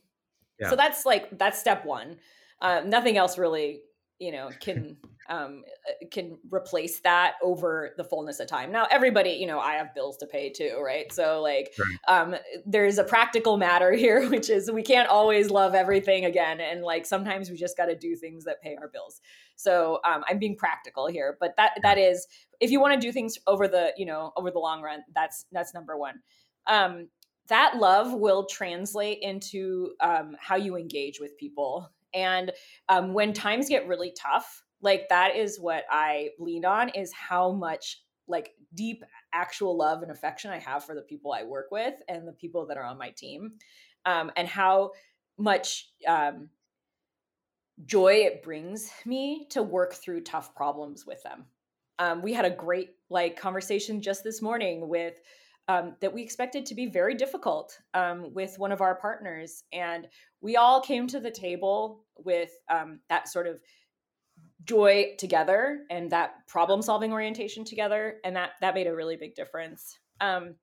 Yeah. 0.61 0.71
So 0.71 0.77
that's 0.77 1.07
like 1.07 1.39
that's 1.39 1.59
step 1.59 1.85
one. 1.85 2.19
Uh, 2.61 2.83
nothing 2.85 3.17
else 3.17 3.39
really, 3.39 3.83
you 4.19 4.33
know, 4.33 4.51
can 4.61 4.97
um, 5.29 5.63
uh, 5.89 6.07
can 6.11 6.39
replace 6.51 7.01
that 7.01 7.35
over 7.43 7.91
the 7.97 8.05
fullness 8.05 8.41
of 8.41 8.49
time. 8.49 8.73
Now, 8.73 8.87
everybody, 8.91 9.31
you 9.31 9.47
know, 9.47 9.61
I 9.61 9.75
have 9.75 9.95
bills 9.95 10.17
to 10.19 10.27
pay 10.27 10.51
too, 10.51 10.81
right? 10.83 11.13
So, 11.13 11.41
like, 11.43 11.75
right. 11.79 12.21
Um, 12.21 12.35
there's 12.65 12.99
a 12.99 13.05
practical 13.05 13.57
matter 13.57 13.93
here, 14.05 14.29
which 14.29 14.51
is 14.51 14.71
we 14.71 14.83
can't 14.83 15.09
always 15.09 15.51
love 15.51 15.75
everything 15.75 16.25
again, 16.25 16.61
and 16.61 16.83
like 16.83 17.07
sometimes 17.07 17.51
we 17.51 17.57
just 17.57 17.77
got 17.77 17.87
to 17.87 17.97
do 17.97 18.17
things 18.17 18.45
that 18.45 18.63
pay 18.63 18.77
our 18.77 18.89
bills. 18.89 19.21
So, 19.57 20.01
um, 20.05 20.25
I'm 20.29 20.39
being 20.39 20.57
practical 20.57 21.07
here, 21.07 21.37
but 21.39 21.55
that 21.57 21.73
that 21.83 21.99
is 21.99 22.27
if 22.61 22.71
you 22.71 22.81
want 22.81 23.01
to 23.01 23.07
do 23.07 23.13
things 23.13 23.39
over 23.47 23.69
the 23.69 23.93
you 23.97 24.07
know 24.07 24.33
over 24.37 24.51
the 24.51 24.59
long 24.59 24.83
run, 24.83 25.05
that's 25.15 25.47
that's 25.53 25.75
number 25.75 25.97
one. 25.97 26.21
Um, 26.67 27.09
that 27.49 27.77
love 27.79 28.13
will 28.13 28.45
translate 28.45 29.19
into 29.23 29.93
um, 30.01 30.37
how 30.39 30.57
you 30.57 30.77
engage 30.77 31.19
with 31.19 31.37
people. 31.39 31.91
And 32.19 32.53
um, 32.89 33.13
when 33.13 33.33
times 33.33 33.69
get 33.69 33.89
really 33.89 34.13
tough, 34.21 34.63
like 34.81 35.09
that 35.09 35.35
is 35.35 35.59
what 35.59 35.83
i 35.91 36.29
lean 36.39 36.65
on 36.65 36.89
is 36.91 37.13
how 37.13 37.51
much 37.51 38.01
like 38.29 38.55
deep 38.75 39.03
actual 39.33 39.77
love 39.77 40.03
and 40.03 40.13
affection 40.13 40.53
i 40.53 40.59
have 40.61 40.85
for 40.85 40.95
the 40.95 41.03
people 41.03 41.33
i 41.33 41.43
work 41.43 41.67
with 41.73 41.95
and 42.07 42.29
the 42.29 42.33
people 42.33 42.65
that 42.65 42.77
are 42.77 42.85
on 42.85 42.97
my 42.97 43.11
team 43.11 43.55
um, 44.07 44.31
and 44.37 44.47
how 44.47 44.93
much 45.37 45.91
um, 46.07 46.49
joy 47.85 48.15
it 48.15 48.43
brings 48.43 48.91
me 49.05 49.47
to 49.51 49.63
work 49.63 49.95
through 49.95 50.23
tough 50.23 50.55
problems 50.55 51.07
with 51.07 51.23
them. 51.23 51.47
Um, 51.99 52.23
we 52.23 52.33
had 52.33 52.45
a 52.45 52.51
great 52.51 52.91
like 53.11 53.39
conversation 53.39 54.01
just 54.01 54.25
this 54.25 54.43
morning 54.43 54.89
with 54.89 55.21
um, 55.69 55.95
that 56.01 56.13
we 56.13 56.23
expected 56.23 56.65
to 56.67 56.75
be 56.75 56.87
very 56.87 57.15
difficult 57.15 57.79
um, 57.93 58.33
with 58.33 58.59
one 58.59 58.73
of 58.73 58.81
our 58.81 58.95
partners. 58.95 59.65
And 59.73 60.09
we 60.41 60.57
all 60.57 60.81
came 60.81 61.07
to 61.09 61.21
the 61.21 61.31
table 61.31 62.05
with 62.17 62.51
um, 62.71 63.01
that 63.11 63.29
sort 63.29 63.47
of 63.47 63.61
joy 64.65 65.15
together 65.19 65.81
and 65.91 66.11
that 66.11 66.47
problem 66.49 66.81
solving 66.81 67.13
orientation 67.13 67.65
together. 67.65 68.17
And 68.25 68.35
that, 68.37 68.53
that 68.61 68.75
made 68.75 68.87
a 68.87 68.95
really 68.95 69.17
big 69.17 69.35
difference. 69.35 69.99
Um, 70.21 70.55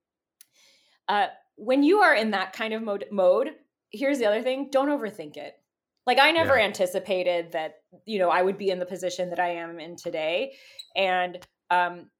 uh, 1.08 1.28
when 1.56 1.84
you 1.84 2.00
are 2.00 2.16
in 2.16 2.32
that 2.32 2.54
kind 2.54 2.74
of 2.74 2.82
mode, 2.82 3.06
mode, 3.12 3.52
here's 3.92 4.18
the 4.18 4.26
other 4.26 4.42
thing 4.42 4.70
don't 4.72 4.90
overthink 4.90 5.38
it. 5.38 5.54
Like, 6.08 6.20
I 6.20 6.32
never 6.32 6.58
yeah. 6.58 6.66
anticipated 6.66 7.52
that, 7.54 7.76
you 8.06 8.20
know, 8.20 8.30
I 8.30 8.42
would 8.42 8.58
be 8.58 8.70
in 8.70 8.80
the 8.80 8.86
position 8.86 9.30
that 9.32 9.40
I 9.40 9.50
am 9.50 9.80
in 9.80 9.96
today. 9.96 10.54
And, 10.96 11.44
um, 11.72 12.12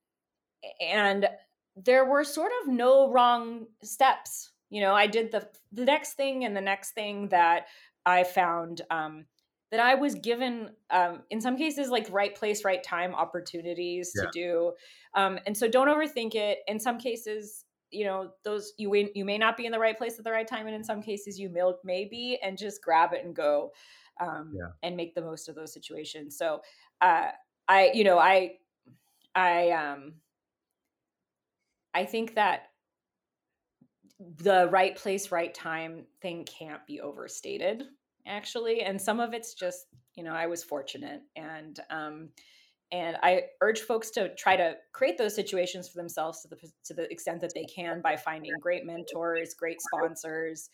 and 0.82 1.28
there 1.76 2.06
were 2.06 2.24
sort 2.24 2.52
of 2.62 2.72
no 2.72 3.12
wrong 3.12 3.68
steps. 3.84 4.52
You 4.70 4.82
know, 4.82 4.94
I 4.94 5.08
did 5.08 5.32
the 5.32 5.48
the 5.72 5.86
next 5.86 6.14
thing 6.14 6.46
and 6.46 6.56
the 6.56 6.62
next 6.62 6.92
thing 6.92 7.30
that 7.30 7.68
I 8.06 8.24
found 8.24 8.82
um, 8.90 9.26
that 9.72 9.80
I 9.80 9.96
was 9.96 10.16
given 10.16 10.72
um, 10.90 11.24
in 11.30 11.42
some 11.42 11.58
cases 11.58 11.90
like 11.90 12.08
right 12.12 12.34
place, 12.36 12.64
right 12.64 12.84
time 12.84 13.14
opportunities 13.14 14.14
yeah. 14.16 14.24
to 14.24 14.30
do. 14.34 14.74
Um, 15.16 15.40
and 15.46 15.58
so 15.58 15.68
don't 15.68 15.88
overthink 15.88 16.36
it. 16.36 16.60
In 16.68 16.80
some 16.80 16.98
cases, 16.98 17.66
you 17.92 18.06
know, 18.06 18.32
those 18.44 18.74
you 18.78 18.94
you 19.14 19.26
may 19.26 19.38
not 19.38 19.58
be 19.58 19.66
in 19.66 19.72
the 19.72 19.80
right 19.80 19.98
place 19.98 20.18
at 20.18 20.26
the 20.26 20.32
right 20.32 20.48
time, 20.48 20.68
and 20.68 20.76
in 20.76 20.84
some 20.84 21.02
cases 21.02 21.40
you 21.40 21.50
may, 21.50 21.72
may 21.84 22.06
be, 22.06 22.38
and 22.44 22.58
just 22.58 22.82
grab 22.82 23.14
it 23.14 23.24
and 23.24 23.36
go, 23.36 23.72
um, 24.20 24.54
yeah. 24.56 24.70
and 24.84 24.96
make 24.96 25.16
the 25.16 25.22
most 25.22 25.48
of 25.48 25.56
those 25.56 25.74
situations. 25.74 26.38
So, 26.38 26.62
uh, 27.02 27.28
I 27.68 27.92
you 27.94 28.04
know 28.04 28.18
I 28.18 28.58
I 29.34 29.72
um 29.72 30.14
I 31.96 32.06
think 32.06 32.36
that 32.36 32.68
the 34.20 34.68
right 34.70 34.96
place, 34.96 35.32
right 35.32 35.54
time 35.54 36.06
thing 36.22 36.46
can't 36.46 36.86
be 36.86 37.02
overstated, 37.02 37.84
actually. 38.28 38.82
And 38.82 39.02
some 39.02 39.20
of 39.20 39.34
it's 39.34 39.54
just, 39.54 39.88
you 40.16 40.24
know, 40.24 40.34
I 40.34 40.46
was 40.48 40.64
fortunate 40.64 41.22
and, 41.36 41.80
um, 41.90 42.30
and 42.92 43.18
I 43.24 43.44
urge 43.62 43.82
folks 43.82 44.12
to 44.12 44.34
try 44.36 44.56
to 44.56 44.76
create 44.94 45.18
those 45.18 45.36
situations 45.36 45.88
for 45.90 45.98
themselves 45.98 46.42
to 46.42 46.48
the 46.50 46.58
to 46.86 46.94
the 46.94 47.12
extent 47.12 47.42
that 47.42 47.54
they 47.54 47.66
can 47.66 48.00
by 48.00 48.16
finding 48.16 48.54
great 48.62 48.86
mentors, 48.86 49.56
great 49.56 49.82
sponsors, 49.82 50.70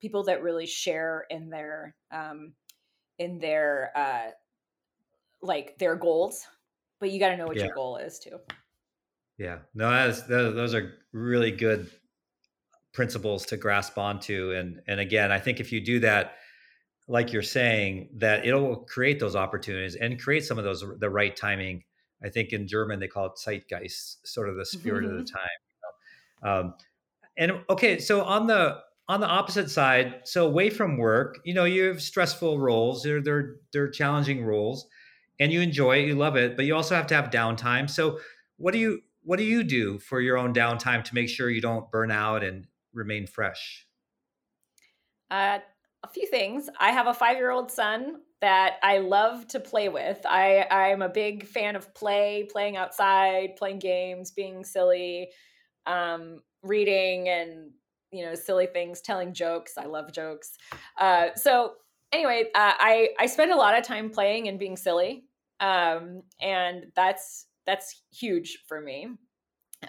people 0.00 0.22
that 0.24 0.42
really 0.42 0.66
share 0.66 1.26
in 1.28 1.50
their 1.50 1.96
um, 2.12 2.52
in 3.18 3.38
their 3.38 3.90
uh, 3.96 4.30
like 5.42 5.76
their 5.78 5.96
goals. 5.96 6.46
But 7.00 7.10
you 7.10 7.18
got 7.18 7.30
to 7.30 7.36
know 7.36 7.46
what 7.46 7.56
yeah. 7.56 7.64
your 7.66 7.74
goal 7.74 7.96
is 7.96 8.20
too. 8.20 8.38
Yeah, 9.38 9.58
no, 9.74 9.90
that's, 9.90 10.22
those 10.22 10.74
are 10.74 10.94
really 11.12 11.50
good 11.50 11.90
principles 12.92 13.44
to 13.46 13.56
grasp 13.56 13.98
onto, 13.98 14.52
and 14.52 14.80
and 14.86 14.98
again, 15.00 15.30
I 15.30 15.38
think 15.38 15.60
if 15.60 15.72
you 15.72 15.80
do 15.80 16.00
that, 16.00 16.36
like 17.06 17.32
you're 17.32 17.42
saying, 17.42 18.08
that 18.16 18.46
it'll 18.46 18.76
create 18.76 19.20
those 19.20 19.36
opportunities 19.36 19.94
and 19.94 20.20
create 20.20 20.44
some 20.44 20.58
of 20.58 20.64
those 20.64 20.84
the 20.98 21.10
right 21.10 21.36
timing. 21.36 21.84
I 22.24 22.30
think 22.30 22.52
in 22.52 22.66
German 22.66 22.98
they 22.98 23.08
call 23.08 23.26
it 23.26 23.32
Zeitgeist, 23.38 24.26
sort 24.26 24.48
of 24.48 24.56
the 24.56 24.64
spirit 24.64 25.04
mm-hmm. 25.04 25.18
of 25.18 25.26
the 25.26 25.32
time. 25.32 25.48
Um, 26.42 26.74
and 27.36 27.60
okay, 27.68 27.98
so 27.98 28.22
on 28.22 28.46
the 28.46 28.78
on 29.08 29.20
the 29.20 29.26
opposite 29.26 29.70
side, 29.70 30.22
so 30.24 30.46
away 30.46 30.70
from 30.70 30.96
work, 30.96 31.38
you 31.44 31.54
know, 31.54 31.64
you 31.64 31.84
have 31.84 32.02
stressful 32.02 32.58
roles. 32.58 33.02
They're 33.02 33.22
they're 33.22 33.56
they're 33.72 33.90
challenging 33.90 34.44
roles, 34.44 34.86
and 35.38 35.52
you 35.52 35.60
enjoy 35.60 35.98
it, 35.98 36.06
you 36.06 36.14
love 36.14 36.36
it, 36.36 36.56
but 36.56 36.64
you 36.64 36.74
also 36.74 36.94
have 36.94 37.06
to 37.08 37.14
have 37.14 37.30
downtime. 37.30 37.88
So, 37.88 38.18
what 38.56 38.72
do 38.72 38.78
you 38.78 39.02
what 39.26 39.38
do 39.38 39.44
you 39.44 39.64
do 39.64 39.98
for 39.98 40.20
your 40.20 40.38
own 40.38 40.54
downtime 40.54 41.02
to 41.02 41.14
make 41.14 41.28
sure 41.28 41.50
you 41.50 41.60
don't 41.60 41.90
burn 41.90 42.12
out 42.12 42.44
and 42.44 42.68
remain 42.94 43.26
fresh? 43.26 43.84
Uh, 45.32 45.58
a 46.04 46.08
few 46.08 46.28
things. 46.28 46.70
I 46.78 46.92
have 46.92 47.08
a 47.08 47.14
five 47.14 47.36
year 47.36 47.50
old 47.50 47.72
son 47.72 48.20
that 48.40 48.74
I 48.84 48.98
love 48.98 49.48
to 49.48 49.58
play 49.58 49.88
with. 49.88 50.20
I, 50.24 50.66
I'm 50.70 51.02
a 51.02 51.08
big 51.08 51.44
fan 51.44 51.74
of 51.74 51.92
play, 51.92 52.48
playing 52.52 52.76
outside, 52.76 53.56
playing 53.56 53.80
games, 53.80 54.30
being 54.30 54.62
silly, 54.64 55.30
um, 55.86 56.40
reading 56.62 57.28
and 57.28 57.72
you 58.12 58.24
know 58.24 58.36
silly 58.36 58.66
things, 58.66 59.00
telling 59.00 59.34
jokes. 59.34 59.72
I 59.76 59.86
love 59.86 60.12
jokes. 60.12 60.56
Uh, 61.00 61.30
so 61.34 61.72
anyway, 62.12 62.44
uh, 62.54 62.74
I 62.78 63.08
I 63.18 63.26
spend 63.26 63.50
a 63.50 63.56
lot 63.56 63.76
of 63.76 63.82
time 63.82 64.10
playing 64.10 64.46
and 64.46 64.56
being 64.56 64.76
silly, 64.76 65.24
um, 65.58 66.22
and 66.40 66.92
that's 66.94 67.48
that's 67.66 68.02
huge 68.12 68.58
for 68.66 68.80
me. 68.80 69.08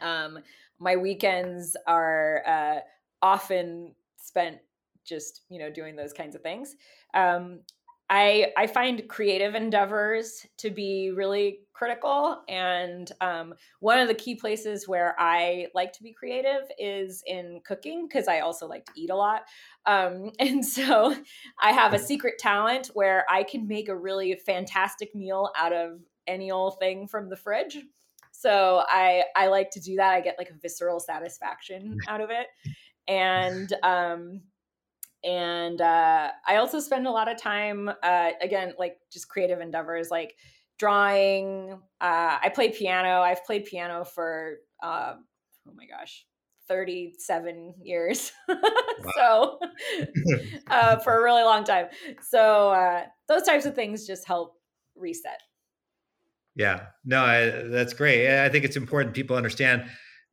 Um, 0.02 0.40
my 0.80 0.96
weekends 0.96 1.76
are 1.88 2.44
uh, 2.46 2.80
often 3.22 3.96
spent 4.18 4.58
just 5.06 5.42
you 5.50 5.58
know 5.60 5.72
doing 5.72 5.96
those 5.96 6.14
kinds 6.14 6.36
of 6.36 6.42
things. 6.42 6.76
Um, 7.14 7.62
I 8.10 8.54
I 8.56 8.68
find 8.68 9.08
creative 9.10 9.54
endeavors 9.54 10.46
to 10.58 10.70
be 10.70 11.12
really 11.14 11.60
critical, 11.74 12.42
and 12.48 13.12
um, 13.20 13.54
one 13.80 14.00
of 14.00 14.08
the 14.08 14.14
key 14.14 14.36
places 14.36 14.88
where 14.88 15.14
I 15.20 15.68
like 15.74 15.92
to 15.94 16.04
be 16.04 16.14
creative 16.14 16.64
is 16.78 17.22
in 17.26 17.62
cooking 17.66 18.08
because 18.08 18.28
I 18.28 18.40
also 18.40 18.68
like 18.68 18.86
to 18.86 18.92
eat 18.96 19.10
a 19.10 19.16
lot. 19.16 19.44
Um, 19.86 20.32
and 20.40 20.66
so 20.66 21.16
I 21.62 21.72
have 21.72 21.94
a 21.94 22.00
secret 22.00 22.38
talent 22.40 22.92
where 22.94 23.26
I 23.30 23.44
can 23.44 23.68
make 23.68 23.90
a 23.90 23.96
really 23.96 24.34
fantastic 24.36 25.14
meal 25.14 25.52
out 25.58 25.74
of 25.74 26.00
any 26.28 26.52
old 26.52 26.80
thing 26.80 27.08
from 27.08 27.30
the 27.30 27.36
fridge. 27.36 27.78
So 28.32 28.84
I 28.88 29.24
I 29.36 29.48
like 29.48 29.72
to 29.72 29.80
do 29.80 29.96
that. 29.96 30.14
I 30.14 30.22
get 30.22 30.36
like 30.38 30.50
a 30.50 30.60
visceral 30.62 31.00
satisfaction 31.00 31.98
out 32.08 32.22
of 32.22 32.30
it. 32.30 32.48
And 33.08 33.72
um 33.84 34.42
and 35.24 35.82
uh 35.82 36.32
I 36.46 36.58
also 36.58 36.80
spend 36.80 37.08
a 37.08 37.12
lot 37.12 37.32
of 37.32 37.42
time 37.42 37.90
uh 38.04 38.32
again 38.42 38.74
like 38.78 38.98
just 39.12 39.28
creative 39.28 39.60
endeavors 39.60 40.12
like 40.12 40.36
drawing. 40.78 41.80
Uh 42.00 42.38
I 42.42 42.52
play 42.54 42.70
piano. 42.70 43.22
I've 43.22 43.46
played 43.46 43.66
piano 43.66 44.06
for 44.06 44.58
uh 44.84 45.16
oh 45.68 45.74
my 45.76 45.86
gosh, 45.86 46.26
37 46.68 47.76
years. 47.82 48.32
so 49.16 49.60
uh, 50.68 50.98
for 50.98 51.18
a 51.18 51.24
really 51.24 51.44
long 51.44 51.64
time. 51.64 51.88
So 52.22 52.70
uh, 52.70 53.04
those 53.28 53.44
types 53.44 53.66
of 53.66 53.76
things 53.76 54.06
just 54.06 54.28
help 54.28 54.56
reset. 54.96 55.42
Yeah, 56.58 56.88
no, 57.06 57.24
I, 57.24 57.50
that's 57.68 57.94
great. 57.94 58.28
I 58.44 58.50
think 58.50 58.66
it's 58.66 58.78
important 58.78 59.16
people 59.16 59.36
understand 59.38 59.86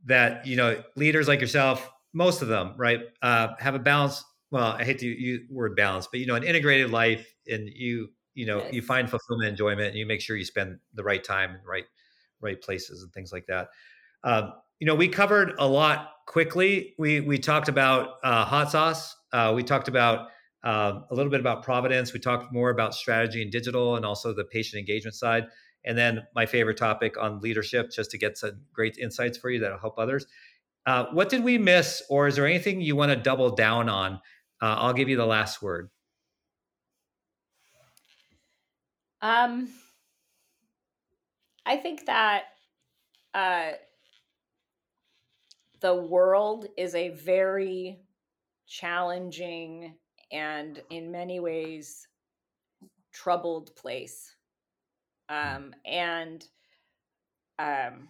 that 0.07 0.47
you 0.47 0.57
know 0.57 0.83
leaders 0.97 1.29
like 1.29 1.41
yourself, 1.41 1.91
most 2.15 2.43
of 2.43 2.49
them, 2.49 2.75
right, 2.79 3.01
uh, 3.23 3.49
have 3.59 3.75
a 3.75 3.79
balance. 3.79 4.25
Well, 4.51 4.73
I 4.73 4.85
hate 4.85 5.01
to 5.01 5.07
use 5.07 5.43
word 5.51 5.77
balance, 5.77 6.09
but 6.11 6.21
you 6.21 6.27
know, 6.27 6.35
an 6.35 6.45
integrated 6.45 6.91
life, 6.91 7.29
and 7.47 7.69
you 7.69 8.09
you 8.35 8.47
know 8.47 8.67
you 8.73 8.81
find 8.81 9.11
fulfillment, 9.11 9.51
enjoyment, 9.51 9.89
and 9.89 9.97
you 9.99 10.07
make 10.07 10.23
sure 10.23 10.37
you 10.37 10.47
spend 10.47 10.79
the 10.95 11.05
right 11.05 11.23
time, 11.23 11.59
right, 11.67 11.85
right 12.41 12.61
places, 12.61 13.03
and 13.03 13.13
things 13.13 13.33
like 13.33 13.47
that. 13.49 13.69
Um, 14.25 14.53
you 14.81 14.87
know, 14.87 14.95
we 14.95 15.09
covered 15.09 15.55
a 15.59 15.67
lot 15.69 16.11
quickly. 16.27 16.95
We 16.99 17.21
we 17.21 17.39
talked 17.39 17.69
about 17.69 18.17
uh, 18.25 18.45
hot 18.47 18.71
sauce. 18.71 19.17
Uh, 19.33 19.53
we 19.57 19.63
talked 19.63 19.89
about 19.89 20.29
uh, 20.65 21.01
a 21.11 21.15
little 21.15 21.31
bit 21.31 21.41
about 21.41 21.63
Providence. 21.65 22.13
We 22.15 22.21
talked 22.21 22.53
more 22.53 22.71
about 22.71 22.95
strategy 22.95 23.43
and 23.43 23.53
digital, 23.53 23.97
and 23.97 24.07
also 24.07 24.35
the 24.35 24.45
patient 24.45 24.81
engagement 24.81 25.15
side. 25.17 25.45
And 25.85 25.99
then 25.99 26.27
my 26.35 26.47
favorite 26.47 26.77
topic 26.77 27.17
on 27.19 27.41
leadership, 27.41 27.91
just 27.91 28.11
to 28.13 28.19
get 28.19 28.39
some 28.39 28.63
great 28.73 28.97
insights 28.97 29.37
for 29.37 29.51
you 29.51 29.61
that'll 29.61 29.79
help 29.79 29.99
others. 29.99 30.27
Uh, 30.87 31.07
what 31.13 31.29
did 31.29 31.45
we 31.45 31.59
miss, 31.59 32.03
or 32.09 32.27
is 32.27 32.37
there 32.37 32.47
anything 32.47 32.81
you 32.81 32.97
want 32.97 33.11
to 33.11 33.17
double 33.17 33.55
down 33.55 33.89
on? 33.89 34.15
Uh, 34.61 34.77
I'll 34.79 34.93
give 34.93 35.09
you 35.09 35.17
the 35.17 35.27
last 35.27 35.63
word. 35.63 35.91
Um, 39.21 39.69
I 41.65 41.77
think 41.77 42.07
that 42.07 42.45
uh, 43.33 43.73
the 45.81 45.95
world 45.95 46.67
is 46.77 46.95
a 46.95 47.09
very 47.09 48.01
challenging 48.67 49.95
and, 50.31 50.83
in 50.91 51.11
many 51.11 51.41
ways, 51.41 52.07
troubled 53.13 53.75
place 53.77 54.34
um, 55.29 55.75
and 55.85 56.45
um, 57.59 58.09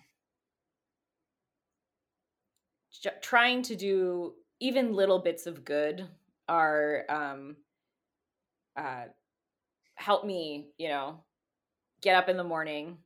trying 3.20 3.62
to 3.62 3.76
do 3.76 4.34
even 4.60 4.94
little 4.94 5.18
bits 5.18 5.46
of 5.46 5.64
good 5.64 6.06
are 6.48 7.04
um, 7.08 7.56
uh, 8.76 9.04
help 9.94 10.24
me, 10.24 10.68
you 10.78 10.88
know, 10.88 11.22
get 12.00 12.16
up 12.16 12.28
in 12.28 12.36
the 12.36 12.44
morning. 12.44 12.98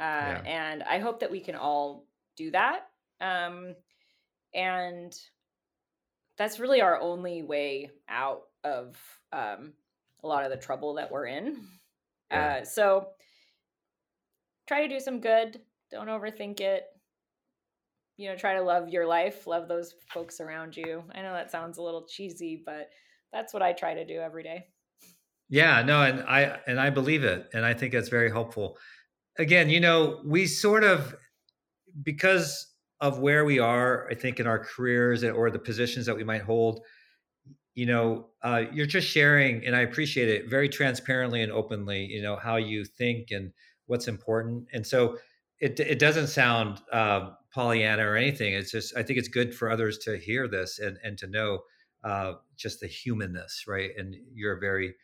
Uh, 0.00 0.02
yeah. 0.02 0.42
And 0.44 0.82
I 0.82 0.98
hope 0.98 1.20
that 1.20 1.30
we 1.30 1.40
can 1.40 1.54
all 1.54 2.06
do 2.36 2.50
that. 2.50 2.88
Um, 3.20 3.74
and 4.54 5.14
that's 6.38 6.58
really 6.58 6.80
our 6.80 7.00
only 7.00 7.42
way 7.42 7.90
out 8.08 8.42
of 8.64 8.96
um, 9.32 9.72
a 10.22 10.28
lot 10.28 10.44
of 10.44 10.50
the 10.50 10.56
trouble 10.56 10.94
that 10.94 11.10
we're 11.10 11.26
in. 11.26 11.56
Yeah. 12.30 12.60
Uh, 12.60 12.64
so 12.64 13.08
try 14.68 14.82
to 14.82 14.88
do 14.88 15.00
some 15.00 15.20
good. 15.20 15.60
Don't 15.90 16.08
overthink 16.08 16.60
it. 16.60 16.84
you 18.16 18.28
know, 18.28 18.36
try 18.36 18.54
to 18.54 18.62
love 18.62 18.88
your 18.88 19.06
life, 19.06 19.46
love 19.46 19.68
those 19.68 19.94
folks 20.12 20.40
around 20.40 20.76
you. 20.76 21.02
I 21.14 21.22
know 21.22 21.32
that 21.32 21.50
sounds 21.50 21.78
a 21.78 21.82
little 21.82 22.06
cheesy, 22.06 22.62
but 22.64 22.90
that's 23.32 23.52
what 23.54 23.62
I 23.62 23.72
try 23.72 23.94
to 23.94 24.04
do 24.04 24.20
every 24.20 24.42
day. 24.42 24.66
Yeah, 25.48 25.82
no, 25.82 26.02
and 26.02 26.22
I 26.22 26.60
and 26.66 26.80
I 26.80 26.90
believe 26.90 27.24
it, 27.24 27.48
and 27.52 27.64
I 27.64 27.74
think 27.74 27.92
that's 27.92 28.08
very 28.08 28.30
helpful. 28.30 28.78
Again, 29.38 29.68
you 29.70 29.80
know, 29.80 30.20
we 30.24 30.46
sort 30.46 30.84
of 30.84 31.14
because 32.02 32.68
of 33.00 33.18
where 33.18 33.44
we 33.44 33.58
are, 33.58 34.08
I 34.10 34.14
think 34.14 34.40
in 34.40 34.46
our 34.46 34.58
careers 34.58 35.24
or 35.24 35.50
the 35.50 35.58
positions 35.58 36.06
that 36.06 36.16
we 36.16 36.24
might 36.24 36.42
hold, 36.42 36.80
you 37.74 37.86
know, 37.86 38.28
uh, 38.42 38.64
you're 38.72 38.86
just 38.86 39.08
sharing, 39.08 39.66
and 39.66 39.74
I 39.76 39.80
appreciate 39.80 40.28
it 40.28 40.48
very 40.50 40.68
transparently 40.68 41.42
and 41.42 41.52
openly. 41.52 42.04
You 42.06 42.22
know 42.22 42.36
how 42.36 42.56
you 42.56 42.84
think 42.84 43.30
and 43.30 43.52
what's 43.92 44.08
important, 44.08 44.66
and 44.72 44.86
so 44.86 45.18
it 45.60 45.78
it 45.78 45.98
doesn't 46.00 46.28
sound 46.28 46.80
uh, 46.92 47.30
Pollyanna 47.54 48.04
or 48.08 48.16
anything. 48.16 48.54
It's 48.54 48.72
just 48.72 48.96
I 48.96 49.02
think 49.04 49.18
it's 49.18 49.28
good 49.28 49.54
for 49.54 49.70
others 49.70 49.98
to 49.98 50.18
hear 50.18 50.48
this 50.48 50.78
and 50.80 50.98
and 51.04 51.18
to 51.18 51.26
know 51.28 51.60
uh, 52.04 52.34
just 52.56 52.80
the 52.80 52.88
humanness, 52.88 53.64
right? 53.68 53.90
And 53.96 54.16
you're 54.32 54.56
a 54.56 54.60
very 54.60 54.94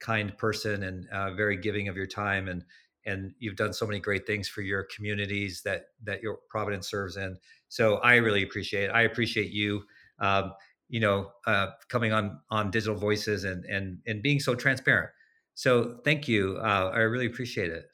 kind 0.00 0.36
person 0.38 0.82
and 0.82 1.08
uh, 1.10 1.34
very 1.34 1.56
giving 1.56 1.88
of 1.88 1.96
your 1.96 2.06
time 2.06 2.48
and 2.48 2.64
and 3.06 3.32
you've 3.38 3.56
done 3.56 3.72
so 3.72 3.86
many 3.86 4.00
great 4.00 4.26
things 4.26 4.48
for 4.48 4.62
your 4.62 4.84
communities 4.94 5.62
that 5.62 5.86
that 6.02 6.22
your 6.22 6.40
Providence 6.48 6.88
serves 6.88 7.16
in. 7.16 7.36
So 7.68 7.96
I 7.98 8.16
really 8.16 8.42
appreciate 8.42 8.84
it. 8.84 8.90
I 8.90 9.02
appreciate 9.02 9.50
you, 9.50 9.84
um, 10.20 10.52
you 10.88 11.00
know, 11.00 11.30
uh, 11.46 11.68
coming 11.88 12.12
on 12.12 12.40
on 12.50 12.70
Digital 12.70 12.96
Voices 12.96 13.44
and 13.44 13.64
and 13.66 14.00
and 14.06 14.22
being 14.22 14.40
so 14.40 14.54
transparent. 14.54 15.10
So 15.54 15.98
thank 16.04 16.28
you. 16.28 16.58
Uh, 16.58 16.90
I 16.94 16.98
really 16.98 17.26
appreciate 17.26 17.70
it. 17.70 17.86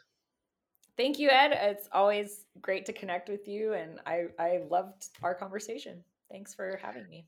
Thank 0.96 1.18
you, 1.18 1.28
Ed. 1.30 1.50
It's 1.52 1.88
always 1.92 2.44
great 2.60 2.86
to 2.86 2.92
connect 2.92 3.28
with 3.28 3.48
you, 3.48 3.74
and 3.74 4.00
I 4.06 4.26
I 4.38 4.62
loved 4.70 5.08
our 5.22 5.34
conversation. 5.34 6.02
Thanks 6.30 6.54
for 6.54 6.78
having 6.82 7.08
me. 7.08 7.26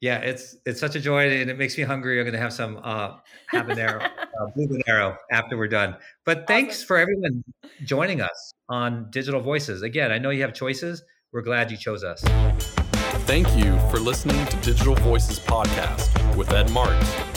Yeah, 0.00 0.18
it's 0.18 0.56
it's 0.66 0.80
such 0.80 0.96
a 0.96 1.00
joy, 1.00 1.40
and 1.40 1.48
it 1.48 1.56
makes 1.56 1.78
me 1.78 1.84
hungry. 1.84 2.18
I'm 2.18 2.24
going 2.24 2.34
to 2.34 2.40
have 2.40 2.52
some 2.52 2.78
uh, 2.82 3.16
habanero, 3.52 4.02
uh, 4.40 4.46
blue 4.54 4.66
habanero 4.66 5.16
after 5.30 5.56
we're 5.56 5.68
done. 5.68 5.96
But 6.26 6.46
thanks 6.46 6.76
awesome. 6.76 6.86
for 6.86 6.96
everyone 6.98 7.44
joining 7.84 8.20
us 8.20 8.52
on 8.68 9.08
Digital 9.10 9.40
Voices. 9.40 9.82
Again, 9.82 10.10
I 10.10 10.18
know 10.18 10.30
you 10.30 10.42
have 10.42 10.52
choices. 10.52 11.02
We're 11.32 11.42
glad 11.42 11.70
you 11.70 11.76
chose 11.76 12.04
us. 12.04 12.22
Thank 13.24 13.48
you 13.56 13.78
for 13.88 13.98
listening 13.98 14.44
to 14.46 14.56
Digital 14.58 14.94
Voices 14.96 15.40
podcast 15.40 16.36
with 16.36 16.52
Ed 16.52 16.70
Marx. 16.70 17.33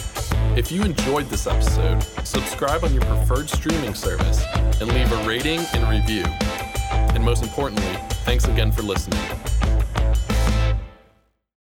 If 0.58 0.72
you 0.72 0.82
enjoyed 0.82 1.28
this 1.28 1.46
episode, 1.46 2.02
subscribe 2.26 2.84
on 2.84 2.92
your 2.92 3.04
preferred 3.04 3.48
streaming 3.48 3.94
service 3.94 4.44
and 4.82 4.92
leave 4.92 5.12
a 5.12 5.24
rating 5.24 5.60
and 5.76 5.88
review. 5.88 6.24
And 7.14 7.24
most 7.24 7.44
importantly, 7.44 7.86
thanks 8.26 8.46
again 8.46 8.72
for 8.72 8.82
listening. 8.82 9.22